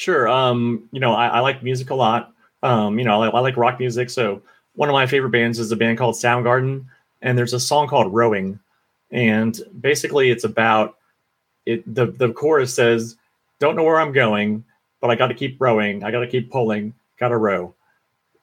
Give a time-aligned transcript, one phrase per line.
[0.00, 0.26] Sure.
[0.28, 2.32] Um, you know, I, I like music a lot.
[2.62, 4.08] Um, you know, I, I like rock music.
[4.08, 4.40] So
[4.74, 6.86] one of my favorite bands is a band called Soundgarden,
[7.20, 8.58] and there's a song called Rowing,
[9.10, 10.96] and basically it's about
[11.66, 11.82] it.
[11.94, 13.18] The the chorus says,
[13.58, 14.64] "Don't know where I'm going,
[15.02, 16.02] but I got to keep rowing.
[16.02, 16.94] I got to keep pulling.
[17.18, 17.74] Got to row."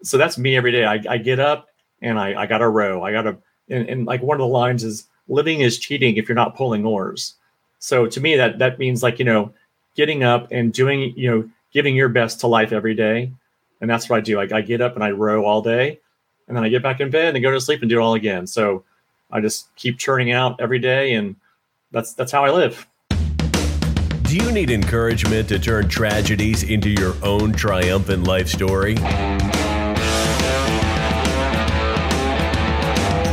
[0.04, 0.86] So that's me every day.
[0.86, 1.70] I, I get up
[2.04, 3.02] and I I got to row.
[3.02, 3.36] I got to
[3.68, 6.86] and, and like one of the lines is, "Living is cheating if you're not pulling
[6.86, 7.34] oars."
[7.80, 9.54] So to me, that that means like you know,
[9.98, 13.32] getting up and doing you know, giving your best to life every day,
[13.82, 14.40] and that's what I do.
[14.40, 16.00] I, I get up and I row all day,
[16.48, 18.14] and then I get back in bed and go to sleep and do it all
[18.14, 18.48] again.
[18.48, 18.86] So
[19.30, 21.36] I just keep churning out every day, and
[21.92, 22.88] that's that's how I live.
[24.24, 28.96] Do you need encouragement to turn tragedies into your own triumphant life story?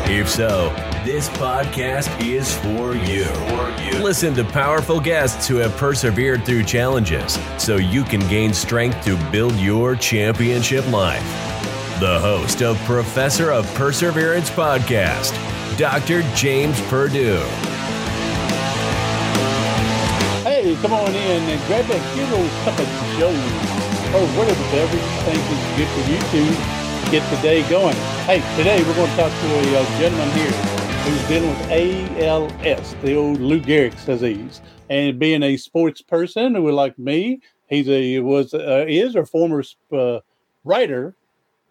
[0.06, 3.24] If so, this podcast is for you.
[4.02, 9.16] Listen to powerful guests who have persevered through challenges so you can gain strength to
[9.30, 11.22] build your championship life.
[12.00, 15.30] The host of Professor of Perseverance podcast,
[15.78, 16.22] Dr.
[16.34, 17.38] James Purdue.
[20.42, 23.30] Hey, come on in and grab that good old cup of Joe
[24.18, 27.94] or whatever beverage you think is good for you to get the day going.
[28.26, 30.73] Hey, today we're going to talk to a uh, gentleman here
[31.04, 36.70] who's dealing with ALS, the old Lou Gehrig's disease, and being a sports person who,
[36.72, 40.20] like me, he's a was uh, is a former uh,
[40.64, 41.16] writer,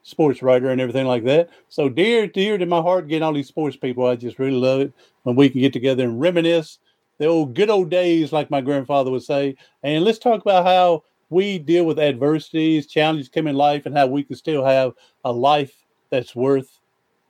[0.03, 1.49] sports writer, and everything like that.
[1.69, 4.81] So dear, dear to my heart, getting all these sports people, I just really love
[4.81, 6.79] it when we can get together and reminisce
[7.19, 9.55] the old good old days, like my grandfather would say.
[9.83, 14.07] And let's talk about how we deal with adversities, challenges come in life, and how
[14.07, 15.73] we can still have a life
[16.11, 16.79] that's worth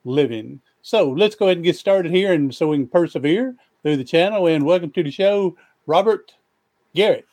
[0.04, 0.60] living.
[0.86, 4.04] So let's go ahead and get started here, and so we can persevere through the
[4.04, 4.46] channel.
[4.48, 6.34] And welcome to the show, Robert
[6.94, 7.24] Garrett.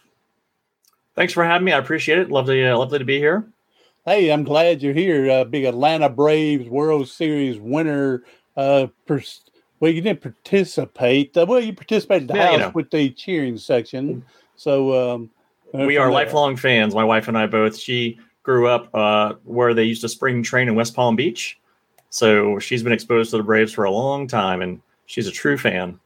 [1.15, 1.73] Thanks for having me.
[1.73, 2.31] I appreciate it.
[2.31, 3.45] Lovely, uh, lovely to be here.
[4.05, 5.29] Hey, I'm glad you're here.
[5.29, 8.23] Uh, big Atlanta Braves World Series winner.
[8.55, 9.41] Uh, pers-
[9.81, 11.35] well, you didn't participate.
[11.35, 12.71] Uh, well, you participated the Yeah, you know.
[12.73, 14.23] with the cheering section.
[14.55, 15.29] So um,
[15.73, 16.13] uh, we are there.
[16.13, 16.95] lifelong fans.
[16.95, 17.77] My wife and I both.
[17.77, 21.59] She grew up uh, where they used to spring train in West Palm Beach,
[22.11, 25.57] so she's been exposed to the Braves for a long time, and she's a true
[25.57, 25.99] fan.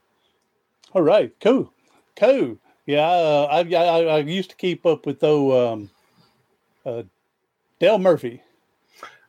[0.92, 1.70] All right, cool,
[2.14, 2.56] cool.
[2.86, 5.90] Yeah, uh, I, I I used to keep up with though um,
[6.86, 7.02] uh,
[7.80, 8.40] Dale Murphy.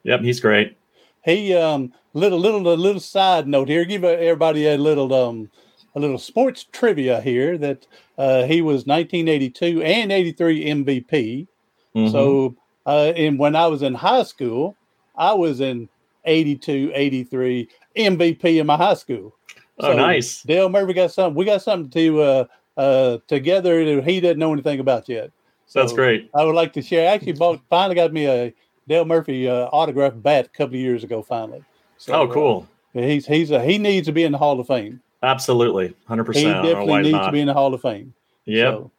[0.04, 0.78] Yep, he's great.
[1.26, 3.84] He um little little little side note here.
[3.84, 5.50] Give everybody a little um
[5.96, 7.88] a little sports trivia here that
[8.20, 11.48] uh, he was 1982 and 83 MVP.
[11.96, 12.12] Mhm.
[12.12, 12.56] So
[12.86, 14.76] uh, and when I was in high school,
[15.16, 15.90] I was in
[16.28, 19.36] 82, 83 MVP in my high school.
[19.80, 20.44] oh, nice.
[20.44, 21.36] Dale Murphy got something.
[21.36, 22.46] We got something to uh,
[22.78, 25.32] uh, together that he doesn't know anything about yet.
[25.66, 26.30] So That's great.
[26.34, 27.10] I would like to share.
[27.10, 28.54] I actually bought finally got me a
[28.88, 31.22] Dale Murphy uh, autographed bat a couple of years ago.
[31.22, 31.64] Finally.
[31.98, 32.68] So, oh, cool.
[32.96, 35.02] uh, he's he's a, he needs to be in the Hall of Fame.
[35.24, 36.64] Absolutely, hundred percent.
[36.66, 37.26] He definitely needs not.
[37.26, 38.14] to be in the Hall of Fame.
[38.46, 38.72] Yeah.
[38.72, 38.92] So,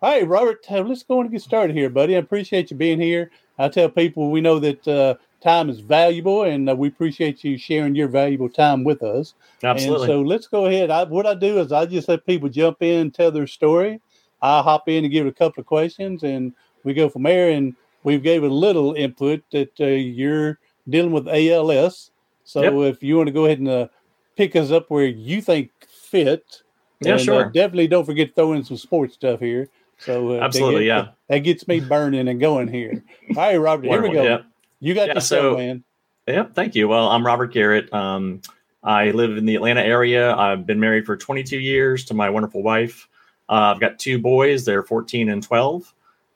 [0.00, 2.16] all right, Robert, uh, let's go on and get started here, buddy.
[2.16, 3.30] I appreciate you being here.
[3.58, 5.14] I tell people we know that uh,
[5.46, 9.34] time is valuable, and uh, we appreciate you sharing your valuable time with us.
[9.62, 10.04] Absolutely.
[10.04, 10.90] And so let's go ahead.
[10.90, 14.00] I, what I do is I just let people jump in, tell their story.
[14.42, 16.52] I hop in and give a couple of questions, and
[16.84, 17.50] we go from there.
[17.50, 20.58] And we've gave a little input that uh, you're
[20.88, 22.10] dealing with ALS.
[22.44, 23.88] So if you want to go ahead and uh,
[24.36, 26.62] pick us up where you think fit,
[27.00, 27.44] Yeah, and, uh, sure.
[27.50, 29.68] definitely don't forget to throw in some sports stuff here.
[29.98, 31.08] So uh, Absolutely, get- yeah.
[31.28, 33.02] that gets me burning and going here.
[33.30, 34.22] All right, Robert, here we go.
[34.22, 34.44] Yep.
[34.80, 35.84] You got Yeah, the so- show, man.
[36.28, 36.54] Yep.
[36.54, 36.88] Thank you.
[36.88, 37.92] Well, I'm Robert Garrett.
[37.92, 38.42] Um,
[38.82, 40.34] I live in the Atlanta area.
[40.34, 43.08] I've been married for 22 years to my wonderful wife.
[43.48, 44.64] Uh, I've got two boys.
[44.64, 45.92] They're 14 and 12.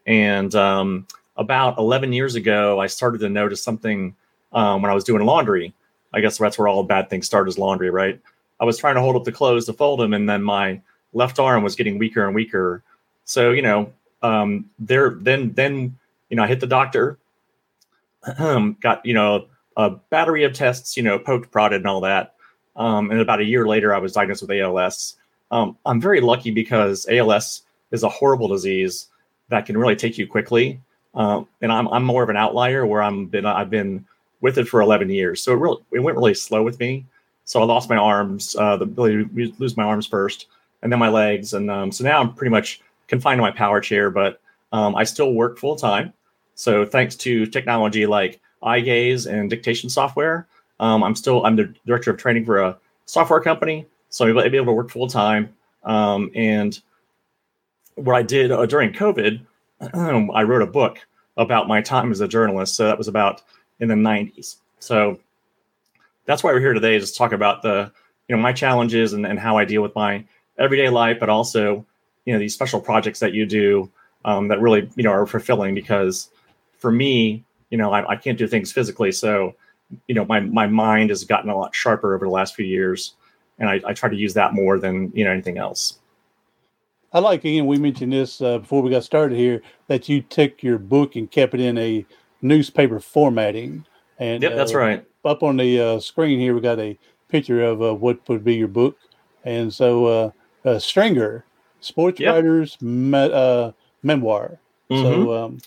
[0.07, 1.07] And um,
[1.37, 4.15] about 11 years ago, I started to notice something
[4.53, 5.75] um, when I was doing laundry.
[6.13, 8.21] I guess that's where all bad things start is laundry, right?
[8.61, 10.81] I was trying to hold up the clothes to fold them, and then my
[11.13, 12.83] left arm was getting weaker and weaker.
[13.25, 15.97] So, you know, um, there, then, then,
[16.29, 17.19] you know, I hit the doctor,
[18.81, 19.47] got, you know,
[19.77, 22.35] a battery of tests, you know, poked, prodded, and all that.
[22.77, 25.17] Um, and about a year later, I was diagnosed with ALS.
[25.51, 29.09] Um, I'm very lucky because ALS is a horrible disease
[29.49, 30.81] that can really take you quickly.
[31.15, 34.07] Um, and I'm, I'm more of an outlier where I'm been I've been
[34.41, 37.05] with it for 11 years, so it really it went really slow with me.
[37.45, 40.47] So I lost my arms, uh, the ability to lose my arms first,
[40.83, 43.81] and then my legs, and um, so now I'm pretty much confined to my power
[43.81, 44.09] chair.
[44.09, 44.41] But
[44.73, 46.13] um, I still work full time.
[46.61, 50.47] So thanks to technology like eye gaze and dictation software,
[50.79, 52.77] um, I'm still I'm the director of training for a
[53.07, 55.55] software company, so I'm able to work full time.
[55.85, 56.79] Um, and
[57.95, 59.41] what I did uh, during COVID
[59.95, 60.99] I wrote a book
[61.39, 62.77] about my time as a journalist.
[62.77, 63.41] So that was about
[63.79, 64.57] in the 90s.
[64.81, 65.19] So
[66.27, 67.91] that's why we're here today is to talk about the
[68.29, 70.27] you know my challenges and, and how I deal with my
[70.59, 71.87] everyday life, but also
[72.27, 73.91] you know these special projects that you do
[74.27, 76.29] um, that really you know are fulfilling because
[76.81, 79.55] for me you know I, I can't do things physically so
[80.09, 83.15] you know my my mind has gotten a lot sharper over the last few years
[83.59, 86.01] and I, I try to use that more than you know anything else
[87.13, 87.67] I like again.
[87.67, 91.29] We mentioned this uh, before we got started here that you took your book and
[91.29, 92.07] kept it in a
[92.41, 93.85] newspaper formatting.
[94.21, 95.05] And yep, that's uh, right.
[95.25, 96.97] Up on the uh, screen here, we got a
[97.29, 98.97] picture of uh, what would be your book.
[99.45, 100.33] And so,
[100.65, 101.45] uh, Stringer,
[101.81, 102.33] Sports Yep.
[102.33, 103.73] Writers me- uh,
[104.05, 104.61] Memoir.
[104.91, 105.03] Mhm.
[105.03, 105.59] So, um,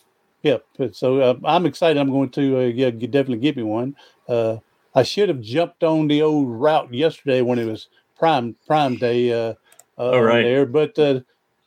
[0.44, 0.57] yeah.
[0.78, 2.00] but So uh, I'm excited.
[2.00, 3.95] I'm going to uh, yeah, definitely get me one.
[4.28, 4.57] Uh,
[4.95, 7.88] I should have jumped on the old route yesterday when it was
[8.18, 9.31] Prime Prime Day.
[9.31, 9.54] Uh,
[9.98, 10.44] uh, Oh, right.
[10.44, 11.22] There, but uh,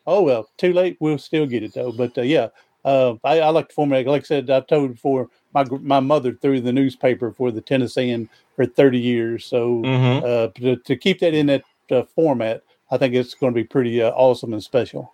[0.07, 0.97] oh well, too late.
[1.01, 1.93] We'll still get it though.
[1.93, 2.49] But uh, yeah,
[2.85, 4.07] uh, I, I like the format.
[4.07, 8.29] Like I said, I told before my my mother threw the newspaper for the Tennessean
[8.55, 9.45] for 30 years.
[9.45, 10.23] So Mhm.
[10.25, 13.65] uh, to, to keep that in that uh, format, I think it's going to be
[13.65, 15.13] pretty uh, awesome and special.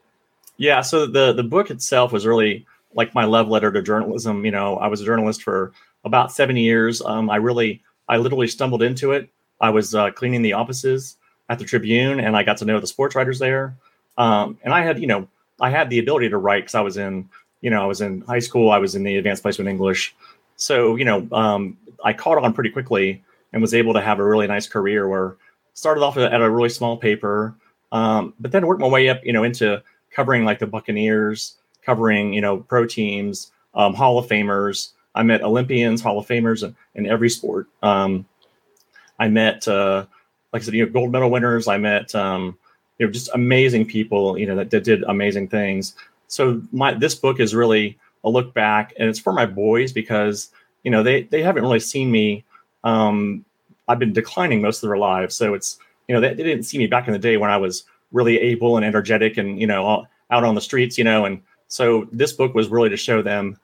[0.58, 4.44] Yeah, so the the book itself was really like my love letter to journalism.
[4.44, 5.72] You know, I was a journalist for
[6.04, 7.02] about seven years.
[7.02, 9.28] Um, I really, I literally stumbled into it.
[9.60, 11.16] I was uh, cleaning the offices
[11.48, 13.76] at the Tribune, and I got to know the sports writers there.
[14.18, 15.28] Um, and I had, you know,
[15.60, 17.28] I had the ability to write because I was in,
[17.60, 18.70] you know, I was in high school.
[18.70, 20.14] I was in the advanced placement English,
[20.56, 23.22] so you know, um, I caught on pretty quickly
[23.52, 25.08] and was able to have a really nice career.
[25.08, 25.36] Where
[25.74, 27.54] started off at a really small paper,
[27.92, 32.32] um, but then worked my way up, you know, into covering like the Buccaneers, covering
[32.32, 34.90] you know pro teams, um, Hall of Famers.
[35.14, 37.68] I met Olympians, Hall of Famers in, in every sport.
[37.82, 38.24] Um,
[39.18, 40.06] I met, uh,
[40.52, 41.68] like I said, you know, gold medal winners.
[41.68, 42.56] I met, um,
[42.98, 45.94] you know, just amazing people, you know, that, that did amazing things.
[46.28, 50.50] So my this book is really a look back, and it's for my boys because
[50.82, 52.44] you know they they haven't really seen me.
[52.84, 53.44] Um,
[53.86, 55.78] I've been declining most of their lives, so it's
[56.08, 58.38] you know they, they didn't see me back in the day when I was really
[58.38, 61.42] able and energetic and you know all, out on the streets, you know, and
[61.72, 63.56] so this book was really to show them,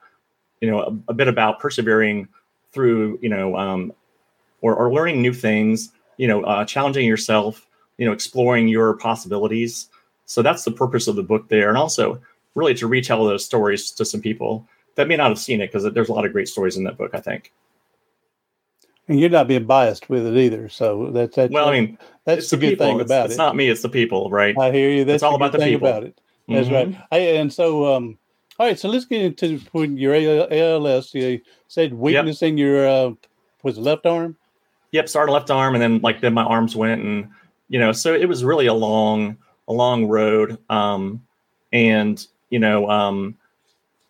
[0.63, 2.27] you know, a, a bit about persevering
[2.73, 3.93] through, you know, um,
[4.63, 7.67] or, or learning new things, you know, uh, challenging yourself,
[7.99, 9.91] you know, exploring your possibilities.
[10.25, 12.19] So that's the purpose of the book there, and also
[12.55, 15.93] really to retell those stories to some people that may not have seen it because
[15.93, 17.11] there's a lot of great stories in that book.
[17.13, 17.53] I think.
[19.07, 20.71] And you're not being biased with it either.
[20.71, 22.87] So that's that's Well, I mean, that's the the good people.
[22.87, 23.35] thing it's, about it's it.
[23.35, 24.57] It's not me; it's the people, right?
[24.59, 25.05] I hear you.
[25.05, 25.89] That's It's all about the people.
[25.89, 26.19] about it.
[26.49, 26.89] That's right.
[26.89, 27.05] Mhm.
[27.11, 28.19] Hey, and so, um,
[28.59, 28.79] all right.
[28.79, 29.61] So let's get into
[29.95, 31.15] your ALS.
[31.15, 33.11] You said weakness in your uh,
[33.63, 34.37] was it left arm.
[34.93, 37.29] Yep, started left arm, and then like then my arms went, and
[37.69, 39.37] you know, so it was really a long,
[39.69, 40.59] a long road.
[40.71, 41.23] Um,
[41.73, 43.37] and you know, um,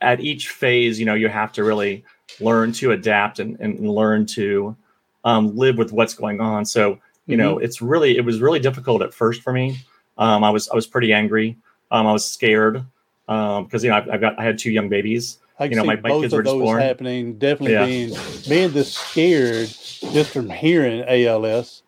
[0.00, 2.04] at each phase, you know, you have to really
[2.40, 4.76] learn to adapt and, and learn to
[5.24, 6.64] um, live with what's going on.
[6.64, 9.78] So you know, it's really it was really difficult at first for me.
[10.16, 11.56] Um, I was I was pretty angry.
[11.90, 12.84] Um, I was scared
[13.26, 15.38] because you know I've, I've got I had two young babies.
[15.58, 16.80] I can You know, see my- my both kids of were just those born.
[16.80, 17.38] happening.
[17.38, 17.86] Definitely Yeah.
[17.86, 18.14] being
[18.48, 21.82] being the scared just from hearing ALS,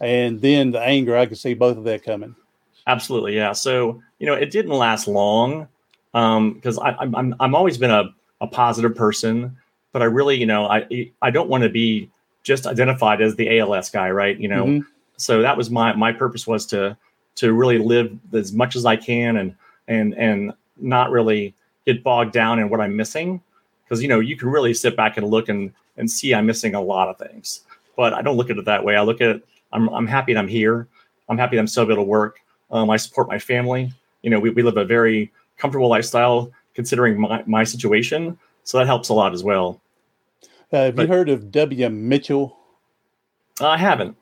[0.00, 1.16] and then the anger.
[1.16, 2.34] I can see both of that coming.
[2.86, 3.52] Absolutely, yeah.
[3.52, 5.68] So you know, it didn't last long
[6.12, 8.04] because I I'm, I'm I'm always been a,
[8.40, 9.56] a positive person,
[9.92, 12.10] but I really you know I I don't want to be
[12.44, 14.38] just identified as the ALS guy, right?
[14.38, 14.86] You know, Mhm.
[15.16, 16.96] so that was my my purpose was to
[17.36, 19.54] to really live as much as I can and
[19.88, 21.54] and and not really
[21.86, 23.40] get bogged down in what I'm missing
[23.84, 26.74] because you know you can really sit back and look and and see I'm missing
[26.74, 27.62] a lot of things,
[27.96, 28.96] but I don't look at it that way.
[28.96, 29.48] I look at it.
[29.72, 30.88] I'm I'm happy that I'm here.
[31.28, 32.40] I'm happy that I'm still able to work.
[32.70, 33.92] Um, I support my family.
[34.22, 38.38] You know, we, we live a very comfortable lifestyle considering my, my situation.
[38.64, 39.80] So that helps a lot as well.
[40.72, 41.88] Uh, have you heard of W.
[41.88, 42.56] Mitchell?
[43.60, 44.16] I haven't.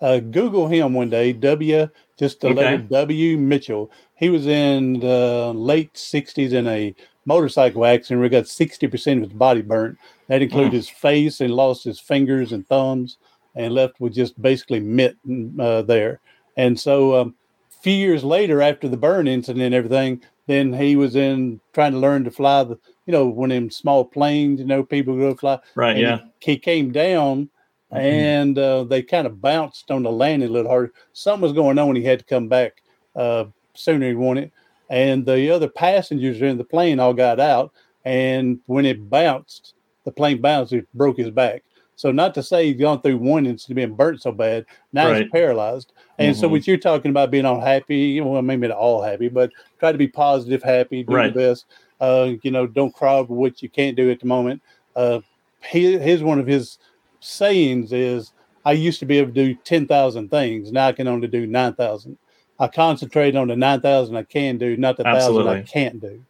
[0.00, 1.32] Uh, Google him one day.
[1.32, 1.88] W,
[2.18, 2.56] just the Okay.
[2.62, 3.38] letter W.
[3.38, 3.90] Mitchell.
[4.16, 6.94] He was in the late '60s in a
[7.24, 9.98] motorcycle accident where he got 60% of his body burnt.
[10.28, 10.76] That included Mm.
[10.76, 13.18] his face and lost his fingers and thumbs,
[13.54, 15.16] and left with just basically mitt
[15.60, 16.20] uh, there.
[16.56, 17.34] And so, um,
[17.82, 21.98] few years later, after the burn incident and everything, then he was in trying to
[21.98, 24.58] learn to fly the, you know, one of them small planes.
[24.60, 25.58] You know, people go fly.
[25.74, 25.92] Right.
[25.92, 26.18] And yeah.
[26.40, 27.48] He, he came down
[27.92, 27.98] Mhm.
[27.98, 30.92] and uh, they kind of bounced on the landing a little hard.
[31.12, 31.96] Something was going on.
[31.96, 32.82] He had to come back
[33.16, 34.52] uh, sooner than he wanted.
[34.90, 37.72] And the other passengers in the plane all got out.
[38.04, 41.62] And when it bounced, the plane bounced, it broke his back.
[41.96, 44.66] So not to say he's gone through one incident being burnt so bad.
[44.92, 45.92] Now he's paralyzed.
[46.18, 46.50] And so Mhm.
[46.52, 49.98] what you're talking about being all happy, well, maybe not all happy, but try to
[49.98, 51.34] be positive, happy, do Right.
[51.34, 51.66] the best.
[52.00, 54.62] Uh, you know, don't cry over what you can't do at the moment.
[54.94, 55.20] Uh,
[55.68, 56.78] he, his one of his
[57.20, 58.32] sayings is,
[58.64, 60.72] "I used to be able to do ten thousand things.
[60.72, 62.18] Now I can only do nine thousand.
[62.58, 66.24] I concentrate on the nine thousand I can do, not the thousand I can't do."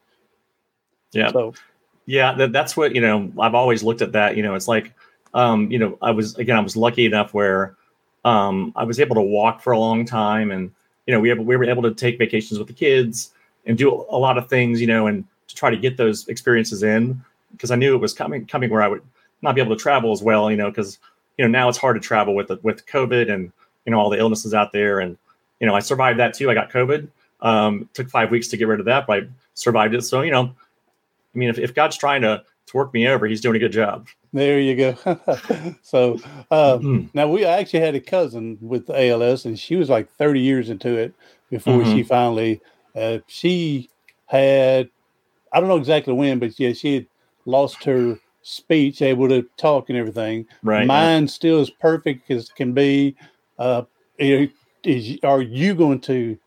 [1.13, 1.33] Yeah.
[1.33, 1.55] So,
[2.07, 3.33] yeah, that, that's what you know.
[3.39, 4.37] I've always looked at that.
[4.37, 4.93] You know, it's like,
[5.35, 7.77] um, you know, I was again, I was lucky enough where
[8.25, 10.71] um, I was able to walk for a long time, and
[11.07, 13.33] you know, we we were able to take vacations with the kids
[13.67, 16.83] and do a lot of things, you know, and to try to get those experiences
[16.83, 19.03] in because I knew it was coming coming where I would
[19.43, 20.99] not be able to travel as well, you know, because
[21.37, 23.53] you know now it's hard to travel with with COVID and
[23.85, 25.17] you know all the illnesses out there, and
[25.61, 26.51] you know I survived that too.
[26.51, 27.09] I got COVID.
[27.41, 30.03] Um, took five weeks to get rid of that, but I survived it.
[30.03, 33.41] So you know, I mean, if, if God's trying to to work me over, He's
[33.41, 34.09] doing a good job.
[34.33, 34.95] There you go.
[35.83, 36.19] so
[36.51, 37.07] uh, mm-hmm.
[37.15, 40.97] now we actually had a cousin with ALS, and she was like 30 years into
[40.97, 41.15] it
[41.51, 41.93] before mm-hmm.
[41.93, 42.61] she finally.
[42.95, 43.89] Uh, she
[44.27, 44.91] had,
[45.53, 47.07] I don't know exactly when, but yeah, she had
[47.47, 48.19] lost her
[48.49, 50.47] speech, able to talk and everything.
[50.63, 50.87] Right.
[50.87, 51.29] Mine yeah.
[51.29, 53.15] still as perfect as can be.
[53.59, 53.83] Uh,
[54.19, 56.39] is, are you going to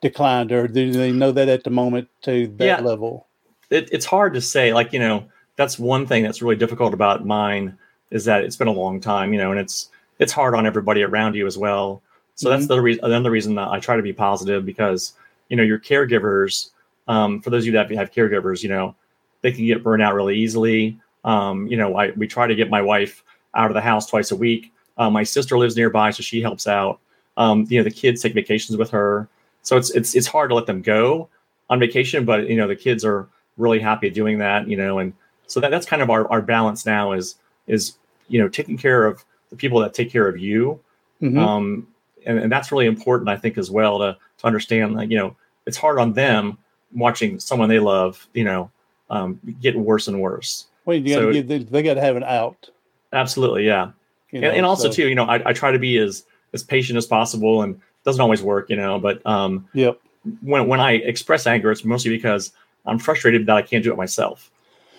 [0.00, 2.80] decline, or do they know that at the moment to that yeah.
[2.80, 3.26] level?
[3.70, 4.72] It, it's hard to say.
[4.72, 7.76] Like you know that's one thing that's really difficult about mine
[8.10, 11.02] is that it's been a long time, you know, and it's it's hard on everybody
[11.02, 12.02] around you as well.
[12.36, 12.56] So mm-hmm.
[12.56, 13.04] that's the reason.
[13.04, 15.12] Another reason that I try to be positive because
[15.50, 16.70] you know your caregivers.
[17.06, 18.94] Um, for those of you that have caregivers, you know,
[19.42, 20.98] they can get burned out really easily.
[21.24, 23.22] Um, you know, I we try to get my wife
[23.54, 24.72] out of the house twice a week.
[24.96, 27.00] Uh, my sister lives nearby, so she helps out.
[27.36, 29.28] Um, you know, the kids take vacations with her,
[29.62, 31.28] so it's it's it's hard to let them go
[31.70, 34.68] on vacation, but you know, the kids are really happy doing that.
[34.68, 35.12] You know, and
[35.46, 37.94] so that, that's kind of our, our balance now is is
[38.28, 40.80] you know taking care of the people that take care of you
[41.20, 41.38] mm-hmm.
[41.38, 41.86] um,
[42.26, 45.36] and, and that's really important i think as well to, to understand that you know
[45.66, 46.58] it's hard on them
[46.94, 48.70] watching someone they love you know
[49.10, 52.16] um, get worse and worse well you gotta so, give, they, they got to have
[52.16, 52.70] an out
[53.12, 53.90] absolutely yeah
[54.30, 54.94] you know, and, and, also so.
[54.94, 58.20] too you know I, I try to be as as patient as possible and doesn't
[58.20, 60.00] always work you know but um yep
[60.42, 62.52] when when i express anger it's mostly because
[62.86, 64.50] i'm frustrated that i can't do it myself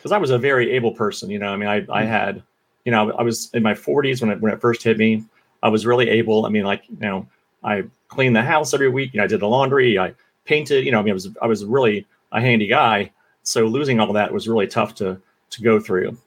[0.06, 1.32] because I was a very able person.
[1.32, 2.08] You know, I mean, I, I mm-hmm.
[2.08, 2.44] had,
[2.84, 5.24] you know, I was in my 40s when it, when it first hit me.
[5.64, 6.46] I was really able.
[6.46, 7.28] I mean, like, you know,
[7.64, 9.16] I cleaned the house every week.
[9.16, 9.98] You know, I did the laundry.
[9.98, 10.14] I
[10.44, 10.86] painted.
[10.86, 13.10] You know, I mean, I was I was really a handy guy.
[13.42, 15.20] So losing all that was really tough to
[15.56, 16.18] to go through.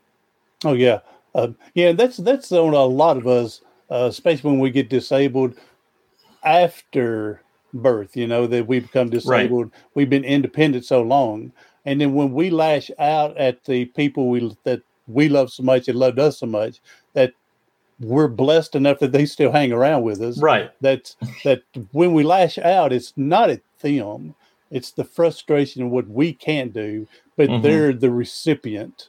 [0.65, 1.01] Oh yeah,
[1.35, 1.93] uh, yeah.
[1.93, 5.55] That's that's on a lot of us, uh, especially when we get disabled
[6.45, 7.43] after
[7.73, 8.17] birth.
[8.17, 9.73] You know that we become disabled.
[9.73, 9.83] Right.
[9.95, 11.53] We've been independent so long
[11.89, 15.89] and then when we lash out at the people we that we love so much
[15.89, 16.83] and loved us so much,
[17.15, 17.33] that
[17.99, 20.39] we're blessed enough that they still hang around with us.
[20.39, 20.71] Right.
[20.83, 24.35] That that when we lash out, it's not at them.
[24.71, 27.07] It's the frustration of what we can't do,
[27.37, 27.63] but mm-hmm.
[27.63, 29.09] they're the recipient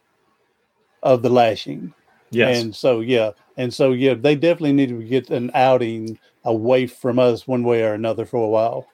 [1.03, 1.93] of the lashing.
[2.31, 2.61] Yes.
[2.61, 7.19] And so yeah, and so yeah, they definitely need to get an outing away from
[7.19, 8.87] us one way or another for a while.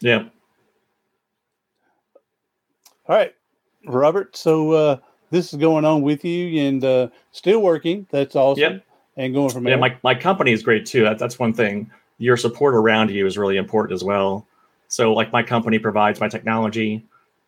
[0.00, 0.24] Yeah.
[3.08, 3.34] All right,
[3.86, 4.36] Robert.
[4.36, 4.96] So uh,
[5.30, 8.06] this is going on with you and uh, still working.
[8.10, 8.60] That's awesome.
[8.60, 8.84] Yep.
[9.16, 11.02] And going from yeah, my, my company is great too.
[11.02, 11.90] That, that's one thing.
[12.18, 14.46] Your support around you is really important as well.
[14.88, 17.04] So, like my company provides my technology.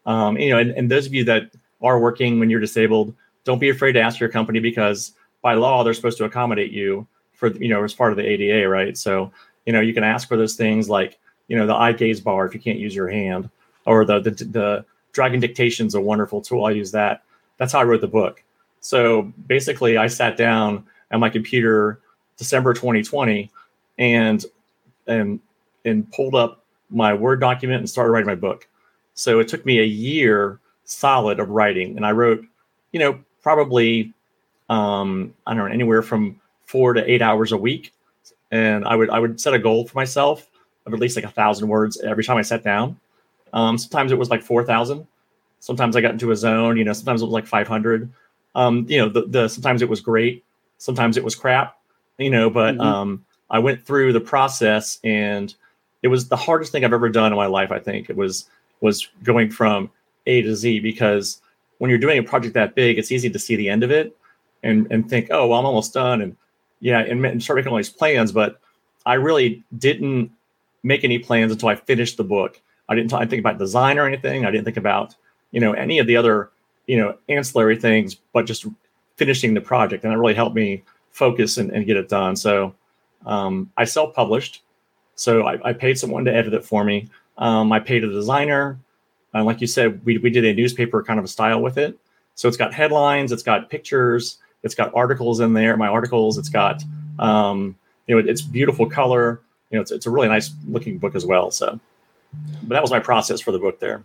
[0.07, 1.51] Um, you know, and, and those of you that
[1.83, 5.85] are working when you're disabled, don't be afraid to ask your company because by law
[5.85, 8.97] they're supposed to accommodate you for you know as part of the ADA, right?
[8.97, 9.31] So,
[9.67, 12.47] you know, you can ask for those things like you know the eye gaze bar
[12.47, 13.51] if you can't use your hand,
[13.87, 16.65] or the the, the Dragon Dictation is a wonderful tool.
[16.65, 17.23] I use that.
[17.59, 18.43] That's how I wrote the book.
[18.81, 22.01] So basically, I sat down at my computer
[22.37, 23.51] December 2020
[23.99, 24.45] and
[25.07, 25.41] and
[25.85, 28.69] and pulled up my Word document and started writing my book.
[29.15, 32.45] So it took me a year solid of writing, and I wrote,
[32.93, 34.13] you know, probably
[34.69, 37.93] um, I don't know anywhere from four to eight hours a week.
[38.51, 40.51] And I would I would set a goal for myself
[40.87, 42.99] of at least like a thousand words every time I sat down.
[43.53, 45.07] Um, sometimes it was like 4,000.
[45.61, 48.11] Sometimes I got into a zone, you know, sometimes it was like 500.
[48.55, 50.45] Um, you know, the, the, sometimes it was great.
[50.79, 51.79] Sometimes it was crap,
[52.19, 52.81] you know, but, mm-hmm.
[52.81, 55.55] um, I went through the process and
[56.03, 57.71] it was the hardest thing I've ever done in my life.
[57.71, 58.47] I think it was,
[58.81, 59.91] was going from
[60.27, 61.41] A to Z because
[61.85, 64.17] when you're doing a project that big, it's easy to see the end of it
[64.63, 66.23] and, and think, oh, well, I'm almost done.
[66.23, 66.35] And
[66.81, 68.33] yeah, and, and start making all these plans.
[68.33, 68.59] But
[69.05, 70.31] I really didn't
[70.83, 72.59] make any plans until I finished the book.
[72.89, 74.47] I didn't I think about design or anything.
[74.47, 75.15] I didn't think about
[75.51, 76.49] you know any of the other
[76.87, 78.65] you know ancillary things, but just
[79.19, 82.35] finishing the project, and that really helped me focus and, and get it done.
[82.35, 82.75] So
[83.27, 84.63] um, I self-published,
[85.17, 87.11] so I, I, paid someone to edit it for me.
[87.37, 88.79] Um, I paid a designer.
[89.35, 91.99] Uh, like you said, we we did a newspaper kind of a style with it.
[92.37, 95.77] So it's got headlines, it's got pictures, it's got articles in there.
[95.77, 96.83] My articles, it's got
[97.19, 97.77] um,
[98.07, 99.41] you know, it's beautiful color.
[99.71, 101.51] You know, it's it's a really nice looking book as well.
[101.51, 101.79] So,
[102.63, 104.03] but that was my process for the book there.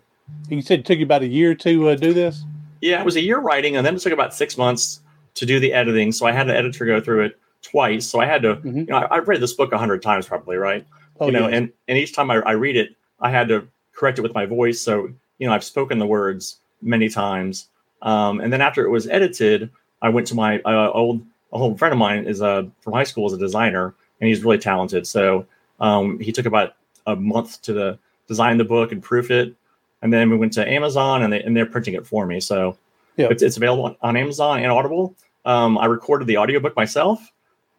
[0.49, 2.43] You said it took you about a year to uh, do this.
[2.81, 5.01] Yeah, it was a year writing, and then it took about six months
[5.35, 6.11] to do the editing.
[6.11, 8.07] So I had an editor go through it twice.
[8.07, 8.75] So I had to, Mhm.
[8.75, 10.85] you know, I, I've read this book a hundred times probably, right?
[11.19, 11.55] Oh, you know, yeah.
[11.57, 13.67] and and each time I, I read it, I had to
[13.99, 14.79] correct it with my voice.
[14.81, 17.67] So you know, I've spoken the words many times.
[18.01, 19.69] Um, and then after it was edited,
[20.01, 23.03] I went to my uh, old a old friend of mine is uh, from high
[23.03, 25.05] school as a designer, and he's really talented.
[25.07, 25.45] So
[25.79, 26.75] um, he took about
[27.07, 29.55] a month to the, design the book and proof it,
[30.01, 32.39] and then we went to Amazon, and they and they're printing it for me.
[32.39, 32.77] So
[33.17, 33.27] Yeah.
[33.31, 35.15] it's, it's available on- on Amazon and Audible.
[35.45, 37.19] Um, I recorded the audiobook myself,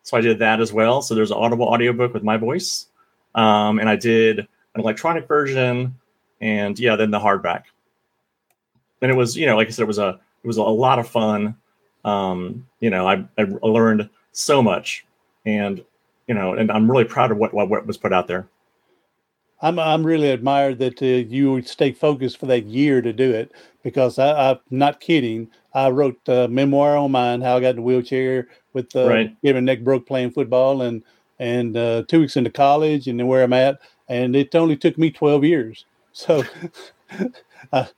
[0.03, 1.01] so I did that as well.
[1.03, 2.87] So there's an Audible audiobook with my voice,
[3.35, 4.41] um, and I did
[4.75, 5.95] an electronic version,
[6.41, 7.65] and yeah, then the hardback.
[9.03, 10.99] And it was, you know, like I said, it was a it was a lot
[10.99, 11.57] of fun.
[12.05, 15.05] Um, you know, I, I learned so much,
[15.45, 15.85] and
[16.27, 18.49] you know, and I'm really proud of what what, was put out there.
[19.63, 23.31] I'm I'm really admired that uh, you would stay focused for that year to do
[23.31, 25.51] it because I, I'm not kidding.
[25.75, 29.37] I wrote a memoir on mine how I got in the wheelchair with uh, Right.
[29.43, 31.03] getting neck broke playing football and
[31.39, 33.81] and uh, two weeks into college and then where I'm at
[34.11, 35.87] and it only took me 12 years.
[36.13, 36.45] So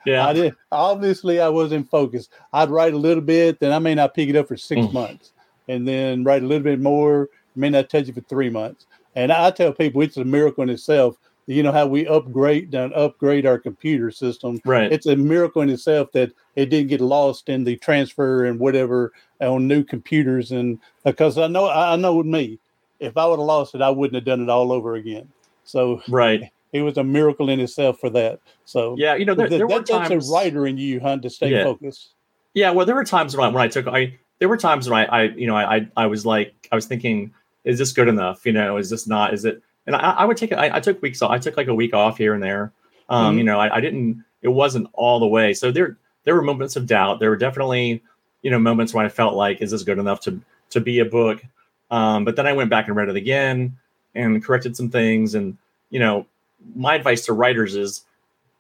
[0.04, 2.30] Yeah, I did obviously I wasn't focused.
[2.52, 4.92] I'd write a little bit, then I may not pick it up for six Mm.
[4.92, 5.32] months,
[5.68, 8.86] and then write a little bit more, may not touch it for three months.
[9.14, 11.16] And I tell people it's a miracle in itself.
[11.46, 14.60] You know how we upgrade and upgrade our computer system.
[14.64, 14.92] right.
[14.92, 19.12] It's a miracle in itself that it didn't get lost in the transfer and whatever
[19.40, 20.52] on new computers.
[20.52, 22.58] And because I know I know with me,
[23.00, 25.28] if I would have lost it, I wouldn't have done it all over again.
[25.64, 26.50] So right.
[26.72, 28.40] It was a miracle in itself for that.
[28.64, 30.30] So Yeah, you know, there, there were that- that's times.
[30.30, 31.64] a writer in you, Hunt, to stay Yeah.
[31.64, 32.10] focused.
[32.54, 34.98] Yeah, well, there were times when I, when I took I there were times when
[34.98, 37.32] I, I you know I I was like I was thinking,
[37.64, 38.44] is this good enough?
[38.44, 39.32] You know, is this not?
[39.34, 39.62] Is it?
[39.86, 41.30] And I, I would take I, I took weeks off.
[41.30, 42.72] I took like a week off here and there.
[43.08, 43.38] Um, Mhm.
[43.38, 44.24] you know, I, I didn't.
[44.42, 45.54] It wasn't all the way.
[45.54, 47.20] So there there were moments of doubt.
[47.20, 48.02] There were definitely
[48.42, 51.04] you know moments when I felt like, is this good enough to to be a
[51.04, 51.42] book?
[51.90, 53.76] Um, but then I went back and read it again
[54.14, 55.34] and corrected some things.
[55.34, 55.56] And
[55.90, 56.26] you know,
[56.74, 58.04] my advice to writers is,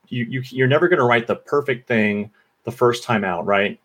[0.08, 2.30] you, you you're never going to write the perfect thing
[2.64, 3.80] the first time out, right?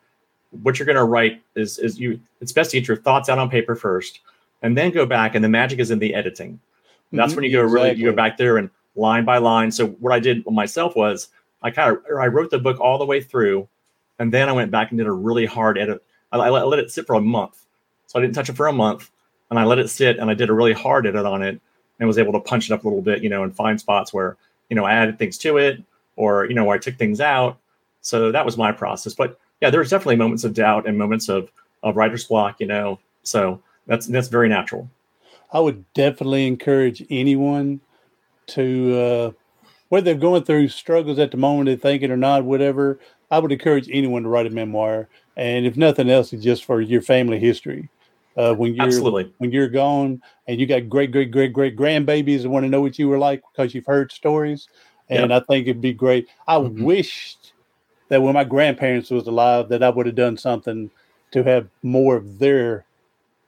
[0.61, 2.19] What you're going to write is is you.
[2.41, 4.19] It's best to get your thoughts out on paper first,
[4.61, 5.35] and then go back.
[5.35, 6.59] And the magic is in the editing.
[7.11, 9.71] That's Mhm, when you go really you go back there and line by line.
[9.71, 11.29] So what I did myself was
[11.63, 13.67] I kind of I wrote the book all the way through,
[14.19, 16.03] and then I went back and did a really hard edit.
[16.31, 17.65] I, I let, I let it sit for a month,
[18.07, 19.11] so I didn't touch it for a month,
[19.49, 21.61] and I let it sit and I did a really hard edit on it,
[21.99, 24.13] and was able to punch it up a little bit, you know, and find spots
[24.13, 24.37] where
[24.69, 25.81] you know I added things to it,
[26.15, 27.57] or you know where I took things out.
[28.01, 29.13] So that was my process.
[29.13, 31.51] But yeah, there was definitely moments of doubt and moments of
[31.83, 32.99] of writer's block, you know.
[33.23, 34.89] So that's that's very natural.
[35.51, 37.79] I would definitely encourage anyone
[38.47, 39.31] to, uh,
[39.89, 42.99] whether they're going through struggles at the moment, they're thinking or not, whatever.
[43.31, 46.81] I would encourage anyone to write a memoir, and if nothing else, it's just for
[46.81, 47.89] your family history.
[48.37, 49.33] Uh, when you're Absolutely.
[49.39, 52.81] when you're gone and you got great great great great grandbabies that want to know
[52.81, 54.69] what you were like because you've heard stories,
[55.09, 56.29] and I think it'd be great.
[56.47, 56.85] I Mhm.
[56.85, 57.53] wished
[58.09, 60.91] that when my grandparents was alive, that I would have done something
[61.31, 62.87] to have more of their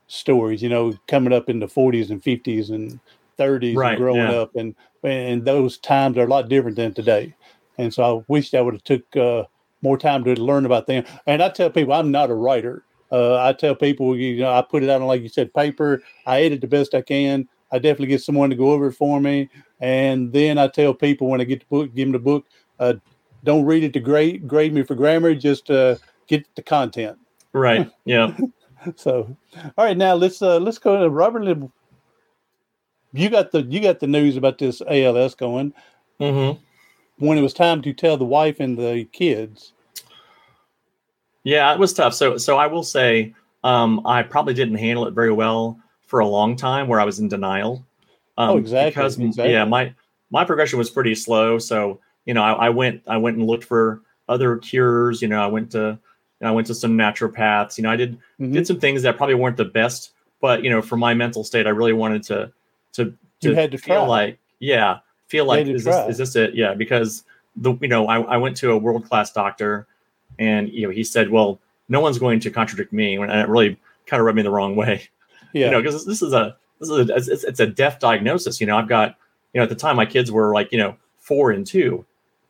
[0.08, 0.62] stories.
[0.62, 3.00] You know, coming up in the 40s and 50s and
[3.38, 4.32] 30s Right, and growing yeah.
[4.32, 7.36] up, and and those times are a lot different than today.
[7.78, 9.46] And so I wish I would have took uh,
[9.82, 11.06] more time to learn about them.
[11.28, 12.84] And I tell people I'm not a writer.
[13.12, 16.02] Uh, I tell people, you know, I put it out on like you said, paper.
[16.26, 17.48] I edit the best I can.
[17.72, 21.28] I definitely get someone to go over it for me, and then I tell people
[21.28, 22.46] when I get the book, give them the book.
[22.80, 22.96] Uh,
[23.44, 25.36] don't read it to grade grade me for grammar.
[25.36, 25.96] Just uh,
[26.28, 27.18] get the content.
[27.54, 27.90] Right.
[28.06, 28.36] Yeah.
[28.96, 29.36] So,
[29.78, 31.44] all right, now let's uh, let's go to Robert.
[31.44, 31.72] Lib-
[33.14, 35.74] You got the you got the news about this ALS going
[36.22, 36.60] Mm-hmm.
[37.26, 39.74] when it was time to tell the wife and the kids.
[41.44, 42.14] Yeah, it was tough.
[42.14, 46.28] So, so I will say, um, I probably didn't handle it very well for a
[46.28, 47.86] long time, where I was in denial.
[48.38, 49.52] Um, Oh, exactly, Because exactly.
[49.54, 49.94] yeah, my
[50.32, 51.58] my progression was pretty slow.
[51.60, 55.22] So, you know, I, I went I went and looked for other cures.
[55.22, 56.00] You know, I went to
[56.42, 57.78] I went to some naturopaths.
[57.78, 58.54] You know, I did Mhm.
[58.54, 61.68] did some things that probably weren't the best, but you know, for my mental state,
[61.68, 62.52] I really wanted to
[62.94, 63.04] to
[63.42, 66.56] You to had to feel like yeah, feel like is this is this it?
[66.56, 67.24] Yeah, because
[67.56, 69.88] the you know I, I went to a world class doctor,
[70.40, 73.78] and you know he said, well, no one's going to contradict me, and it really
[74.08, 75.04] kind of rubbed me the wrong way.
[75.54, 78.62] Yeah, You know, because this is a this is a, it's, it's a deaf diagnosis.
[78.62, 79.16] You know, I've got
[79.54, 82.06] you know at the time my kids were like you know four and two,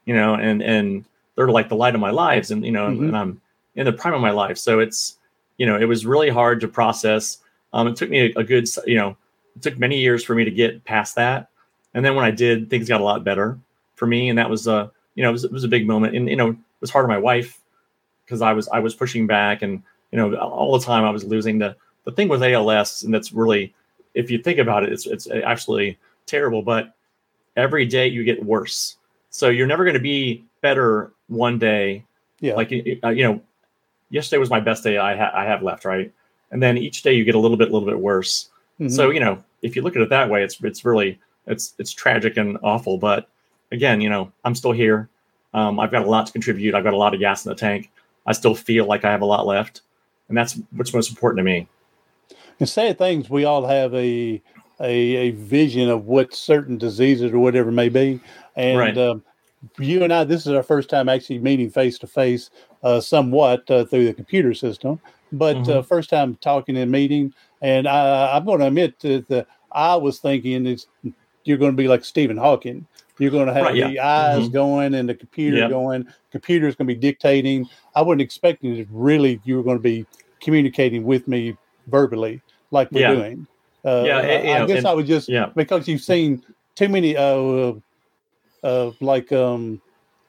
[0.06, 3.08] you know, and and they're like the light of my lives, and you know, Mhm.
[3.08, 3.42] and I'm
[3.76, 4.58] in the prime of my life.
[4.58, 5.18] So it's
[5.58, 7.38] you know, it was really hard to process.
[7.74, 9.16] Um, it took me a, a good, you know,
[9.56, 11.50] it took many years for me to get past that,
[11.94, 13.58] and then when I did, things got a lot better
[13.96, 16.16] for me, and that was uh, you know, it was, it was a big moment,
[16.16, 17.59] and you know, it was hard on my wife
[18.30, 21.24] because I was I was pushing back, and you know, all the time I was
[21.24, 23.74] losing the the thing with ALS, and that's really,
[24.14, 26.94] if you think about it, it's it's actually terrible, but
[27.58, 28.98] every day you get worse.
[29.32, 32.06] So you're never going to be better one day.
[32.40, 32.54] Yeah.
[32.54, 33.42] Like you know,
[34.12, 36.12] yesterday was my best day I, ha- I have left, right?
[36.52, 38.50] And then each day you get a little bit, a little bit worse.
[38.80, 38.92] Mhm.
[38.92, 41.92] So you know, if you look at it that way, it's it's really it's it's
[41.92, 43.00] tragic and awful.
[43.00, 43.28] But
[43.72, 45.10] again, you know, I'm still here.
[45.56, 46.76] Um, I've got a lot to contribute.
[46.76, 47.92] I've got a lot of gas in the tank.
[48.26, 49.82] I still feel like I have a lot left,
[50.28, 51.68] and that's what's most important to me.
[52.60, 54.42] And sad things, we all have a,
[54.82, 58.22] a a vision of what certain diseases or whatever may be.
[58.56, 58.98] And Right.
[58.98, 59.24] um,
[59.78, 62.50] you and I, this is our first time actually meeting face to face,
[62.84, 65.00] uh, somewhat uh, through the computer system,
[65.32, 65.86] but uh, Mhm.
[65.86, 67.34] first time talking and meeting.
[67.62, 70.88] And I, I'm going to admit that the, I was thinking it's
[71.46, 72.86] you're going to be like Stephen Hawking.
[73.18, 73.90] You're going to have Right, yeah.
[73.90, 74.54] the eyes Mhm.
[74.54, 75.70] going and the computer Yep.
[75.70, 76.08] going.
[76.32, 77.68] Computer's going to be dictating.
[77.96, 80.06] I wasn't expecting that really you were going to be
[80.40, 81.56] communicating with me
[81.88, 83.16] verbally like we're Yeah.
[83.16, 83.48] doing.
[83.86, 86.44] Uh, Yeah, I, and- you I guess and- I would just Yeah, because you've seen
[86.76, 87.74] too many uh,
[88.64, 89.82] uh like um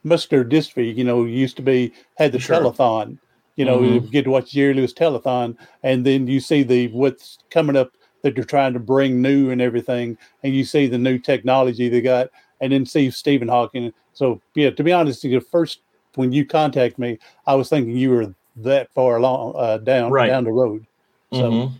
[0.04, 0.94] muscular dystrophy.
[0.96, 2.56] You know, used to be had the Sure.
[2.60, 3.18] telethon.
[3.56, 3.94] You know, Mhm.
[3.94, 7.90] you get to watch Jerry Lewis telethon, and then you see the what's coming up
[8.22, 12.00] that they're trying to bring new and everything, and you see the new technology they
[12.00, 12.28] got,
[12.60, 13.92] and then see Stephen Hawking.
[14.12, 15.80] So yeah, to be honest, the first
[16.16, 20.26] when you contact me, I was thinking you were that far along uh, down Right.
[20.26, 20.84] down the road.
[21.32, 21.72] So, Mhm.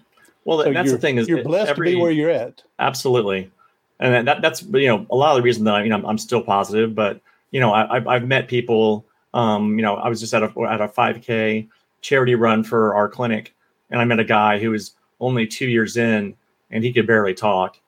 [0.44, 2.62] well, so that's the thing is you're blessed every, to be where you're at.
[2.78, 3.50] Absolutely,
[3.98, 5.96] and that- that that's you know a lot of the reason that I, you know
[5.96, 9.04] I'm, I'm still positive, but you know I, I've I've met people.
[9.32, 11.68] Um, you know, I was just at a at a 5K
[12.00, 13.54] charity run for our clinic,
[13.90, 16.34] and I met a guy who was only two years in,
[16.70, 17.78] and he could barely talk.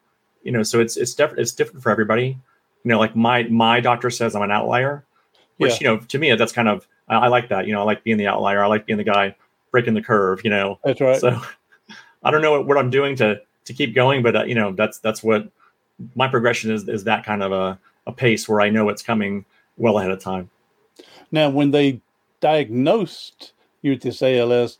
[0.42, 1.40] You know, so it's it's different.
[1.40, 2.38] It's different for everybody.
[2.84, 5.04] You know, like my my doctor says I'm an outlier,
[5.58, 7.66] which you know to me that's kind of I, I like that.
[7.66, 8.62] You know, I like being the outlier.
[8.62, 9.36] I like being the guy
[9.70, 10.40] breaking the curve.
[10.44, 11.20] You know, That's right.
[11.20, 11.40] so
[12.22, 14.72] I don't know what, what I'm doing to to keep going, but uh, you know
[14.72, 15.48] that's that's what
[16.14, 19.44] my progression is is that kind of a, a pace where I know it's coming
[19.76, 20.50] well ahead of time.
[21.30, 22.00] Now, when they
[22.40, 24.78] diagnosed you with this ALS,